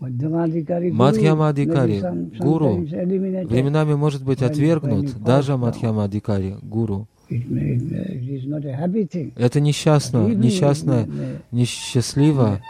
Мадхьямадикари, 0.00 2.00
гуру, 2.38 2.76
временами 2.76 3.94
может 3.94 4.24
быть 4.24 4.42
отвергнут, 4.42 5.22
даже 5.22 5.58
Мадхьямадикари, 5.58 6.56
гуру. 6.62 7.06
Это 9.36 9.60
несчастно, 9.60 10.34
несчастно, 10.34 11.06
несчастливо. 11.50 12.60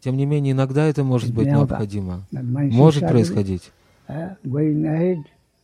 Тем 0.00 0.16
не 0.16 0.26
менее, 0.26 0.52
иногда 0.52 0.84
это 0.84 1.02
может 1.02 1.34
быть 1.34 1.48
необходимо, 1.48 2.26
может 2.30 3.08
происходить. 3.08 3.72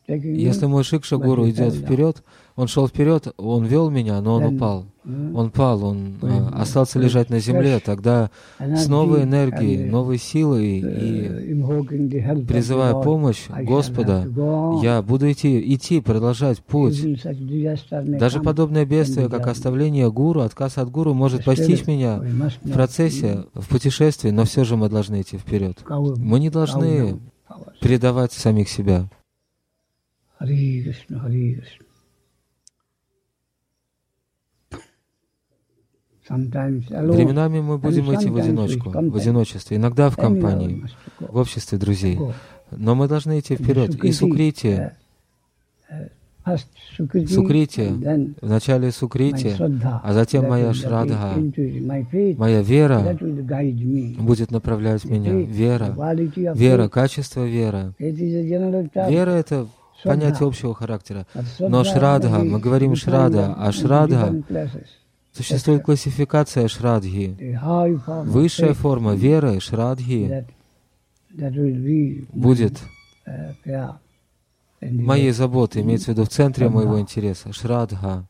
Если 0.06 0.66
мой 0.66 0.84
Шикша 0.84 1.16
Гуру 1.16 1.48
идет 1.48 1.72
вперед, 1.74 2.22
он 2.56 2.68
шел 2.68 2.86
вперед, 2.88 3.32
он 3.38 3.64
вел 3.64 3.88
меня, 3.90 4.20
но 4.20 4.34
он 4.34 4.56
упал. 4.56 4.84
Он 5.06 5.50
пал, 5.50 5.84
он 5.84 6.14
э, 6.22 6.48
остался 6.54 6.98
лежать 6.98 7.28
на 7.28 7.38
земле. 7.38 7.78
Тогда 7.78 8.30
с 8.58 8.88
новой 8.88 9.24
энергией, 9.24 9.84
новой 9.84 10.16
силой 10.16 10.78
и 10.78 12.44
призывая 12.46 12.94
помощь 12.94 13.46
Господа, 13.48 14.26
я 14.82 15.02
буду 15.02 15.30
идти, 15.30 15.74
идти, 15.74 16.00
продолжать 16.00 16.60
путь. 16.60 17.04
Даже 18.18 18.40
подобное 18.40 18.86
бедствие, 18.86 19.28
как 19.28 19.46
оставление 19.46 20.10
гуру, 20.10 20.40
отказ 20.40 20.78
от 20.78 20.90
гуру, 20.90 21.12
может 21.12 21.44
постичь 21.44 21.86
меня 21.86 22.22
в 22.62 22.70
процессе, 22.70 23.44
в 23.52 23.68
путешествии, 23.68 24.30
но 24.30 24.44
все 24.44 24.64
же 24.64 24.76
мы 24.76 24.88
должны 24.88 25.20
идти 25.20 25.36
вперед. 25.36 25.84
Мы 25.86 26.40
не 26.40 26.48
должны 26.48 27.18
предавать 27.80 28.32
самих 28.32 28.70
себя. 28.70 29.10
Временами 36.28 37.60
мы 37.60 37.78
будем 37.78 38.14
идти 38.14 38.28
в 38.30 38.36
одиночку, 38.36 38.90
в 38.90 39.16
одиночестве, 39.16 39.76
иногда 39.76 40.08
в 40.10 40.16
компании, 40.16 40.84
в 41.20 41.36
обществе 41.36 41.78
друзей. 41.78 42.18
Но 42.70 42.94
мы 42.94 43.08
должны 43.08 43.38
идти 43.38 43.56
вперед. 43.56 44.02
И 44.02 44.12
сукрити, 44.12 44.90
сукрити, 47.28 48.36
вначале 48.42 48.90
сукрити, 48.90 49.56
а 50.02 50.12
затем 50.12 50.48
моя 50.48 50.74
шрадха, 50.74 51.34
моя 52.36 52.62
вера 52.62 53.16
будет 54.18 54.50
направлять 54.50 55.04
меня. 55.04 55.32
Вера, 55.32 55.94
вера, 56.54 56.88
качество 56.88 57.44
веры. 57.44 57.94
Вера— 57.98 59.30
это 59.42 59.66
понятие 60.02 60.48
общего 60.48 60.74
характера. 60.74 61.26
Но 61.58 61.84
шрадха, 61.84 62.38
мы 62.40 62.58
говорим 62.58 62.96
шрада, 62.96 63.54
а 63.56 63.72
шрадха 63.72 64.42
Существует 65.34 65.82
классификация 65.82 66.68
шрадхи. 66.68 67.58
Высшая 68.24 68.72
форма 68.72 69.14
веры 69.14 69.58
шрадхи 69.58 70.46
будет 72.32 72.80
моей 74.80 75.32
заботой, 75.32 75.82
имеется 75.82 76.06
в 76.06 76.08
виду 76.14 76.24
в 76.24 76.28
центре 76.28 76.68
моего 76.68 77.00
интереса, 77.00 77.52
шрадха. 77.52 78.26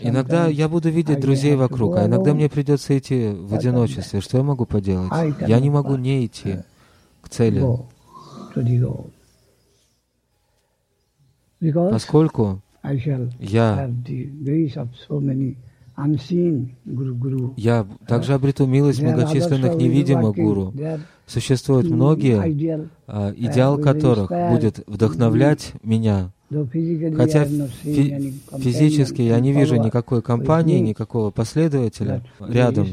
Иногда 0.00 0.46
я 0.46 0.68
буду 0.68 0.88
видеть 0.88 1.20
друзей 1.20 1.56
вокруг, 1.56 1.96
а 1.96 2.06
иногда 2.06 2.32
мне 2.32 2.48
придется 2.48 2.96
идти 2.96 3.28
в 3.28 3.52
одиночестве. 3.52 4.22
Что 4.22 4.38
я 4.38 4.44
могу 4.44 4.64
поделать? 4.64 5.12
Я 5.46 5.60
не 5.60 5.68
могу 5.68 5.96
не 5.96 6.24
идти 6.24 6.60
к 7.20 7.28
цели 7.28 7.62
поскольку 11.72 12.60
я 13.40 13.90
я 17.56 17.86
также 18.06 18.34
обрету 18.34 18.66
милость 18.66 19.00
многочисленных 19.00 19.76
невидимых 19.76 20.34
гуру. 20.34 20.74
Существуют 21.26 21.88
многие, 21.88 22.88
а, 23.06 23.32
идеал 23.36 23.78
которых 23.78 24.30
будет 24.50 24.82
вдохновлять 24.86 25.72
меня. 25.82 26.32
Хотя 27.16 27.46
фи 27.46 28.34
физически 28.58 29.22
я 29.22 29.40
не 29.40 29.52
вижу 29.52 29.76
никакой 29.76 30.22
компании, 30.22 30.78
никакого 30.78 31.30
последователя 31.30 32.22
рядом, 32.38 32.88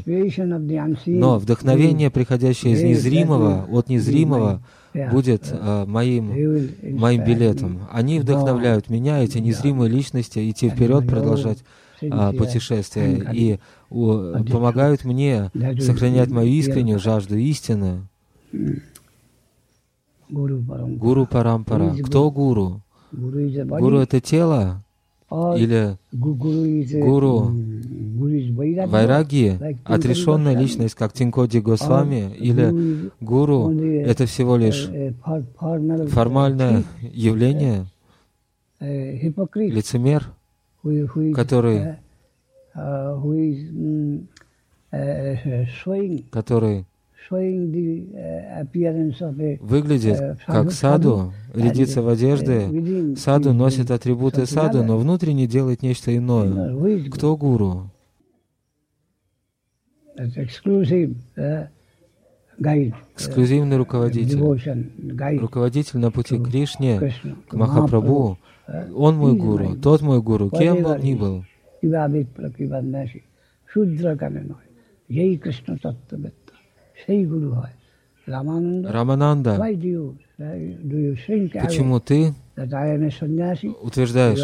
но 1.06 1.38
вдохновение, 1.38 2.10
приходящее 2.10 2.72
из 2.72 2.82
незримого, 2.82 3.66
от 3.70 3.88
незримого, 3.88 4.62
будет 4.94 5.48
э, 5.50 5.84
моим, 5.86 6.32
моим 6.82 7.24
билетом. 7.24 7.88
Они 7.90 8.20
вдохновляют 8.20 8.90
меня, 8.90 9.22
эти 9.22 9.38
незримые 9.38 9.90
личности, 9.90 10.50
идти 10.50 10.68
вперед, 10.68 11.06
продолжать 11.06 11.64
э, 12.00 12.32
путешествие 12.32 13.28
и 13.32 13.58
uh, 13.90 14.50
помогают 14.50 15.04
мне 15.04 15.50
сохранять 15.80 16.30
мою 16.30 16.50
искреннюю 16.50 16.98
жажду 16.98 17.36
истины. 17.36 18.02
Гуру 20.28 21.26
Парампара. 21.26 21.94
Кто 22.02 22.30
гуру? 22.30 22.82
Гуру— 23.12 23.98
это 24.00 24.20
тело, 24.20 24.82
или 25.56 25.96
гуру 26.12 27.50
Вайраги, 28.86 29.58
отрешенная 29.84 30.56
личность, 30.56 30.94
как 30.94 31.12
Тинкоди 31.12 31.58
Госвами, 31.58 32.34
или 32.36 33.10
гуру— 33.20 33.70
это 33.80 34.26
всего 34.26 34.56
лишь 34.56 34.90
формальное 36.10 36.84
явление, 37.00 37.86
лицемер, 38.80 40.30
который 41.34 41.96
который 46.30 46.86
выглядит 49.60 50.38
как 50.46 50.72
саду, 50.72 51.32
рядится 51.54 52.02
в 52.02 52.08
одежды. 52.08 53.14
Саду 53.16 53.52
носит 53.52 53.90
атрибуты 53.90 54.46
саду, 54.46 54.82
но 54.82 54.98
внутренне 54.98 55.46
делает 55.46 55.82
нечто 55.82 56.16
иное. 56.16 57.08
Кто 57.10 57.36
гуру? 57.36 57.90
Эксклюзивный 63.16 63.76
руководитель. 63.76 64.38
Руководитель 65.38 65.98
на 65.98 66.10
пути 66.10 66.38
к 66.38 66.48
Кришне, 66.48 67.12
к 67.48 67.54
Махапрабху. 67.54 68.38
Он 68.94 69.16
мой 69.16 69.34
гуру, 69.36 69.76
тот 69.76 70.02
мой 70.02 70.22
гуру, 70.22 70.50
кем 70.50 70.82
бы 70.82 70.90
он 70.90 71.00
ни 71.00 71.14
был. 71.14 71.44
Шудра 73.66 74.18
Ей 75.08 75.36
Кришна 75.36 75.76
Таттабет. 75.76 76.34
Рамананда, 78.26 79.56
почему 81.60 81.98
ты 82.00 82.34
утверждаешь, 83.82 84.38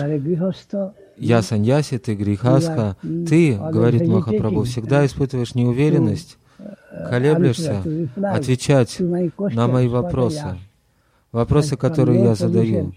я 1.16 1.42
саньяси, 1.42 1.98
ты 1.98 2.14
грехаска, 2.14 2.96
ты, 3.02 3.56
говорит 3.56 4.08
Махапрабху, 4.08 4.64
всегда 4.64 5.06
испытываешь 5.06 5.54
неуверенность, 5.54 6.38
колеблешься 7.08 7.82
отвечать 8.16 8.98
на 8.98 9.68
мои 9.68 9.86
вопросы, 9.86 10.58
вопросы, 11.30 11.76
которые 11.76 12.20
я 12.22 12.34
задаю. 12.34 12.94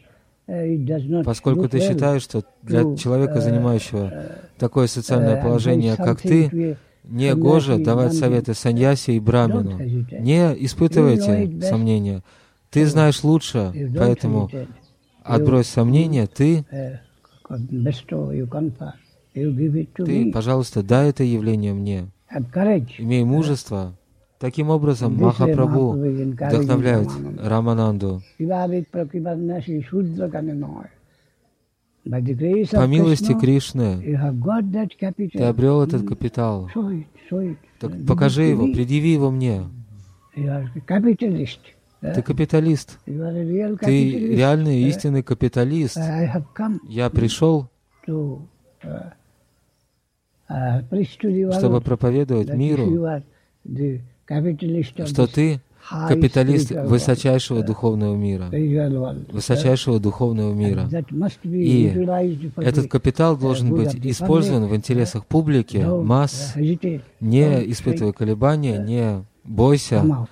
Поскольку 1.23 1.69
ты 1.69 1.79
считаешь, 1.79 2.23
что 2.23 2.43
для 2.63 2.95
человека, 2.95 3.39
занимающего 3.39 4.11
такое 4.57 4.87
социальное 4.87 5.41
положение, 5.41 5.95
как 5.95 6.19
ты, 6.21 6.77
не 7.11 7.35
гоже 7.35 7.77
давать 7.77 8.13
советы 8.13 8.53
саньяси 8.53 9.11
и 9.11 9.19
брамину. 9.19 9.77
Не 9.77 10.53
испытывайте 10.65 11.61
сомнения. 11.61 12.23
Ты 12.69 12.85
знаешь 12.85 13.23
лучше, 13.23 13.71
поэтому 13.97 14.49
отбрось 15.23 15.67
сомнения, 15.67 16.25
ты, 16.27 16.65
ты, 20.05 20.31
пожалуйста, 20.31 20.83
дай 20.83 21.09
это 21.09 21.23
явление 21.23 21.73
мне. 21.73 22.07
Имей 22.97 23.23
мужество. 23.23 23.93
Таким 24.39 24.69
образом, 24.69 25.15
Махапрабху 25.17 25.91
вдохновляет. 25.91 27.09
Рамананду. 27.43 28.21
По 32.03 32.87
милости 32.87 33.37
Кришны 33.39 34.01
ты 35.31 35.43
обрел 35.43 35.83
этот 35.83 36.07
капитал. 36.07 36.69
Так 37.79 37.91
покажи 38.07 38.43
его, 38.43 38.65
предъяви 38.73 39.13
его 39.13 39.29
мне. 39.31 39.63
Eh? 40.35 40.67
Ты 42.01 42.23
капиталист. 42.23 42.97
Ты 43.05 43.11
реальный 43.11 44.81
eh? 44.81 44.89
истинный 44.89 45.21
капиталист. 45.21 45.97
Я 46.87 47.09
пришел, 47.11 47.69
uh, 48.07 48.41
uh, 50.49 51.53
чтобы 51.53 51.81
проповедовать 51.81 52.51
миру, 52.55 53.21
что 55.05 55.27
ты 55.27 55.61
капиталист 55.89 56.71
spiritual 56.71 56.87
высочайшего 56.87 57.59
world, 57.59 57.65
духовного 57.65 58.15
мира. 58.15 58.49
Высочайшего 59.31 59.99
духовного 59.99 60.53
мира. 60.53 60.89
И 61.43 61.87
Этот 62.57 62.89
капитал 62.89 63.35
uh, 63.35 63.39
должен 63.39 63.69
быть 63.69 63.95
использован 64.05 64.67
в 64.67 64.75
интересах 64.75 65.25
публики, 65.25 65.77
масс. 65.77 66.53
Не 66.55 67.65
shrink. 67.65 68.13
колебания, 68.13 68.77
не 68.77 69.25
бойся. 69.43 70.27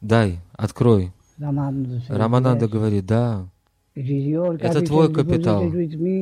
Дай, 0.00 0.40
открой. 0.52 1.12
Рамананда 1.38 2.68
говорит, 2.68 3.06
да, 3.06 3.48
это 3.94 4.84
твой 4.84 5.12
капитал, 5.12 5.70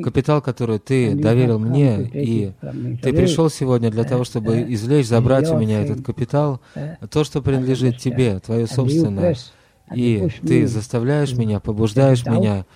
капитал, 0.03 0.43
который 0.43 0.79
ты 0.79 1.15
доверил 1.15 1.59
мне, 1.59 2.03
и 2.03 2.53
ты 3.03 3.13
пришел 3.13 3.49
сегодня 3.49 3.91
для 3.91 4.05
того, 4.05 4.25
чтобы 4.25 4.63
извлечь, 4.75 5.07
забрать 5.07 5.51
у 5.51 5.57
меня 5.57 5.83
этот 5.83 6.05
капитал, 6.05 6.61
Eh? 6.75 6.97
то, 7.09 7.25
что 7.25 7.41
принадлежит 7.43 7.99
тебе, 7.99 8.39
твое 8.41 8.67
собственное. 8.67 9.37
И 9.95 10.29
ты 10.47 10.67
заставляешь 10.67 11.37
меня, 11.37 11.61
побуждаешь 11.61 12.25
меня 12.27 12.67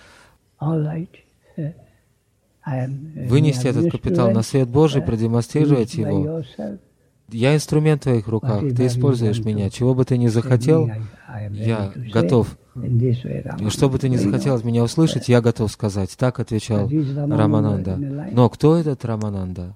вынести 2.65 3.67
этот 3.67 3.91
капитал 3.91 4.31
на 4.31 4.41
свет 4.41 4.67
Божий, 4.67 5.01
продемонстрировать 5.01 5.93
его. 5.93 6.43
Я 7.29 7.55
инструмент 7.55 8.01
в 8.01 8.03
твоих 8.03 8.27
руках, 8.27 8.61
ты 8.75 8.87
используешь 8.87 9.39
меня. 9.39 9.69
Чего 9.69 9.93
бы 9.93 10.05
ты 10.05 10.17
ни 10.17 10.27
захотел, 10.27 10.89
я 11.51 11.91
готов. 12.13 12.57
что 13.69 13.89
бы 13.89 13.99
ты 13.99 14.07
ни 14.09 14.17
захотел 14.17 14.55
от 14.55 14.63
меня 14.63 14.83
услышать, 14.83 15.27
я 15.27 15.41
готов 15.41 15.71
сказать. 15.71 16.15
Так 16.17 16.39
отвечал 16.39 16.89
Рамананда. 16.89 17.97
Но 18.31 18.49
кто 18.49 18.77
этот 18.77 19.03
Рамананда? 19.03 19.75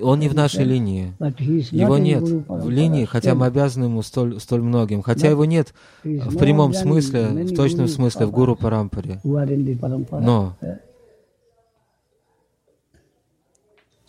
Он 0.00 0.18
не 0.18 0.28
в 0.30 0.34
нашей 0.34 0.64
линии. 0.64 1.12
Его 1.18 1.98
нет 1.98 2.22
в 2.22 2.70
линии, 2.70 3.04
хотя 3.04 3.34
мы 3.34 3.44
обязаны 3.46 3.84
ему 3.84 4.00
столь, 4.00 4.40
столь 4.40 4.62
многим. 4.62 5.02
Хотя 5.02 5.28
его 5.28 5.44
нет 5.44 5.74
в 6.02 6.38
прямом 6.38 6.72
смысле, 6.72 7.26
в 7.44 7.54
точном 7.54 7.88
смысле, 7.88 8.24
в 8.24 8.30
Гуру 8.30 8.56
Парампаре. 8.56 9.20
Но 9.24 10.56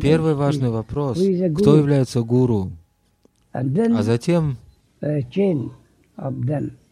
Первый 0.01 0.35
важный 0.35 0.69
вопрос. 0.69 1.17
Кто 1.17 1.77
является 1.77 2.21
гуру? 2.21 2.71
А 3.53 3.63
затем 4.03 4.57
them. 5.01 5.71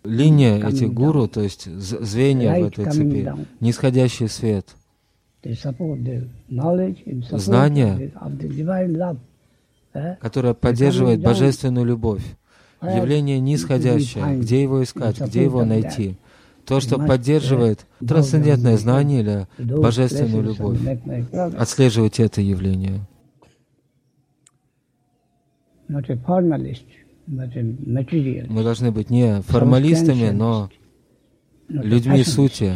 линия 0.06 0.66
этих 0.66 0.94
гуру, 0.94 1.28
то 1.28 1.42
есть 1.42 1.66
звенья 1.66 2.64
в 2.64 2.68
этой 2.68 2.86
цепи, 2.90 3.34
нисходящий 3.60 4.30
свет. 4.30 4.76
Знание. 7.32 8.12
Которое 10.20 10.54
поддерживает 10.54 11.22
божественную 11.22 11.86
любовь. 11.86 12.24
Явление 12.82 13.40
нисходящее. 13.40 14.38
Где 14.40 14.62
его 14.62 14.84
искать, 14.84 15.20
где 15.22 15.44
его 15.44 15.64
найти? 15.64 16.18
То, 16.66 16.80
что 16.80 16.98
поддерживает 16.98 17.86
трансцендентное 18.00 18.78
знание 18.78 19.22
или 19.22 19.48
божественную 19.58 20.44
любовь. 20.44 20.80
Отслеживайте 21.58 22.24
это 22.24 22.42
явление. 22.42 23.02
Мы 28.48 28.64
должны 28.64 28.92
быть 28.92 29.10
не 29.10 29.42
формалистами, 29.42 30.30
но 30.30 30.70
людьми 31.70 32.22
passionist, 32.22 32.30
сути. 32.30 32.74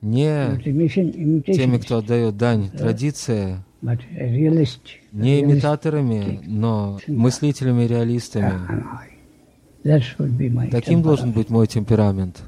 Не 0.00 0.56
mission, 0.64 1.42
теми, 1.42 1.78
кто 1.78 1.98
отдает 1.98 2.36
дань 2.36 2.70
традиции. 2.70 3.58
Не 3.82 5.40
имитаторами, 5.40 6.40
но 6.44 6.98
мыслителями, 7.06 7.84
реалистами. 7.84 8.52
And 8.68 8.84
I. 8.92 9.18
That 9.84 10.02
should 10.02 10.36
be 10.36 10.50
my 10.50 10.68
Таким 10.70 11.02
должен 11.02 11.32
быть 11.32 11.50
мой 11.50 11.66
темперамент. 11.66 12.42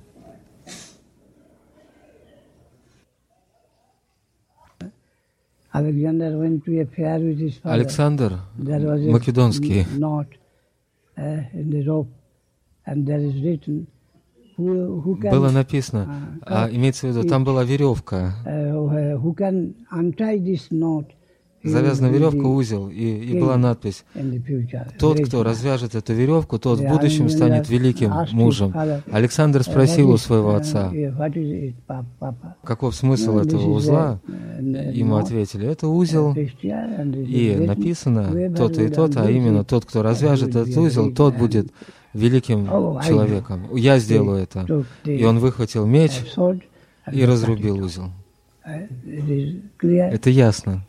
Александр 7.63 8.41
Македонский 8.57 9.87
uh, 11.17 12.07
было 14.59 15.51
написано, 15.51 16.39
а, 16.43 16.69
имеется 16.71 17.07
в 17.07 17.11
виду, 17.11 17.27
там 17.27 17.45
была 17.45 17.63
веревка, 17.65 18.35
uh, 21.63 21.69
завязана 21.69 22.09
веревка, 22.09 22.47
узел, 22.47 22.89
и, 22.89 22.95
и 22.95 23.39
была 23.39 23.57
надпись 23.57 24.05
«Тот, 24.99 25.21
кто 25.21 25.43
развяжет 25.43 25.95
эту 25.95 26.13
веревку, 26.13 26.59
тот 26.59 26.81
в 26.81 26.89
будущем 26.89 27.29
станет 27.29 27.69
великим 27.69 28.13
мужем». 28.33 28.75
Александр 29.11 29.63
спросил 29.63 30.11
у 30.11 30.17
своего 30.17 30.55
отца, 30.55 30.93
каков 32.65 32.95
смысл 32.95 33.39
этого 33.39 33.71
узла? 33.71 34.21
Ему 34.59 35.17
ответили, 35.17 35.67
это 35.67 35.89
узел, 35.89 36.35
и 36.35 37.57
написано 37.59 38.55
то-то 38.55 38.83
и 38.83 38.89
то-то, 38.89 39.23
а 39.25 39.31
именно 39.31 39.65
тот, 39.65 39.85
кто 39.85 40.03
развяжет 40.03 40.51
этот 40.51 40.77
узел, 40.77 41.13
тот 41.13 41.37
будет 41.37 41.73
великим 42.15 42.67
человеком. 43.07 43.75
Я 43.75 43.99
сделаю 43.99 44.43
это. 44.43 44.85
И 45.05 45.25
он 45.25 45.39
выхватил 45.39 45.87
меч 45.87 46.13
и 47.11 47.25
разрубил 47.25 47.83
узел. 47.83 48.11
Это 49.83 50.31
ясно. 50.31 50.85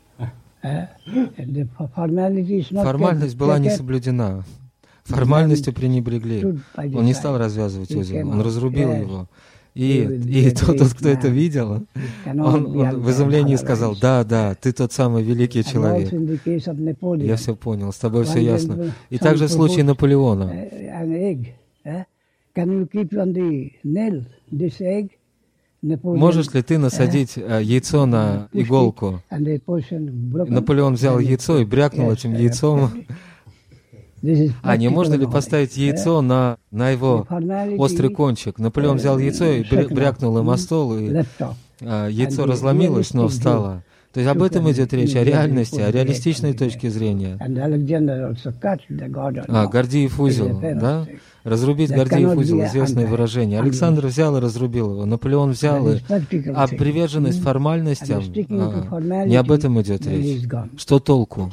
Формальность 2.84 3.36
была 3.36 3.58
не 3.58 3.70
соблюдена. 3.70 4.44
Формальностью 5.04 5.72
пренебрегли. 5.72 6.58
Он 6.76 7.04
не 7.04 7.14
стал 7.14 7.38
развязывать 7.38 7.94
узел, 7.94 8.28
он 8.28 8.40
разрубил 8.40 8.92
его. 8.92 9.28
И, 9.74 10.02
и 10.02 10.50
тот, 10.50 10.76
тот, 10.76 10.92
кто 10.92 11.08
это 11.08 11.28
видел, 11.28 11.86
он, 12.26 12.36
он 12.36 13.00
в 13.00 13.10
изумлении 13.10 13.56
сказал, 13.56 13.96
да, 13.98 14.22
да, 14.22 14.54
ты 14.54 14.70
тот 14.72 14.92
самый 14.92 15.22
великий 15.22 15.64
человек. 15.64 16.12
Я 17.22 17.36
все 17.36 17.56
понял, 17.56 17.90
с 17.90 17.96
тобой 17.96 18.24
все 18.24 18.40
ясно. 18.40 18.92
И 19.08 19.16
также 19.18 19.46
в 19.46 19.50
случае 19.50 19.84
Наполеона. 19.84 20.52
Можешь 25.82 26.54
ли 26.54 26.62
ты 26.62 26.78
насадить 26.78 27.32
э, 27.36 27.60
яйцо 27.62 28.06
на 28.06 28.48
иголку? 28.52 29.20
Наполеон 29.30 30.94
взял 30.94 31.18
яйцо 31.18 31.58
и 31.58 31.64
брякнул 31.64 32.12
этим 32.12 32.34
яйцом. 32.34 32.90
А 34.62 34.76
не 34.76 34.88
можно 34.88 35.14
ли 35.14 35.26
поставить 35.26 35.76
яйцо 35.76 36.22
на, 36.22 36.58
на 36.70 36.90
его 36.90 37.26
острый 37.76 38.08
кончик? 38.08 38.60
Наполеон 38.60 38.98
взял 38.98 39.18
яйцо 39.18 39.44
и 39.46 39.64
брякнул 39.64 40.38
им 40.38 40.48
о 40.48 40.56
стол, 40.58 40.96
и 40.96 41.24
а, 41.80 42.06
яйцо 42.06 42.46
разломилось, 42.46 43.14
но 43.14 43.26
встало. 43.26 43.82
То 44.12 44.20
есть 44.20 44.30
об 44.30 44.42
этом 44.42 44.70
идет 44.70 44.92
речь, 44.92 45.16
о 45.16 45.24
реальности, 45.24 45.80
о 45.80 45.90
реалистичной 45.90 46.52
точке 46.52 46.88
зрения. 46.90 47.36
А, 49.48 49.66
Гордиев 49.66 50.20
узел, 50.20 50.60
да? 50.60 51.04
Разрубить 51.44 51.90
Гордиев 51.90 52.36
узел, 52.36 52.64
известное 52.64 53.06
выражение. 53.06 53.60
Александр 53.60 54.06
взял 54.06 54.36
и 54.36 54.40
разрубил 54.40 54.92
его, 54.92 55.06
Наполеон 55.06 55.50
взял 55.50 55.88
и... 55.88 55.98
А 56.54 56.68
приверженность 56.68 57.42
формальностям, 57.42 58.22
а, 58.22 59.26
не 59.26 59.36
об 59.36 59.50
этом 59.50 59.80
идет 59.80 60.06
речь. 60.06 60.48
Что 60.76 61.00
толку? 61.00 61.52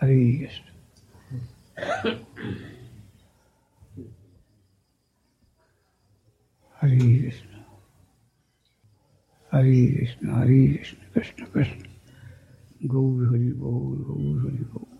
Хари 0.00 0.48
Кришна. 0.48 0.64
Hare 6.84 6.98
Krishna, 9.98 10.34
Hare 10.34 10.76
Krishna, 10.76 11.06
Krishna 11.14 11.46
Krishna, 11.46 11.88
Gaur 12.86 13.26
Hari 13.30 13.52
Gaur, 13.52 13.96
Gaur 14.06 14.40
Hari 14.42 14.64
Gaur. 14.72 14.93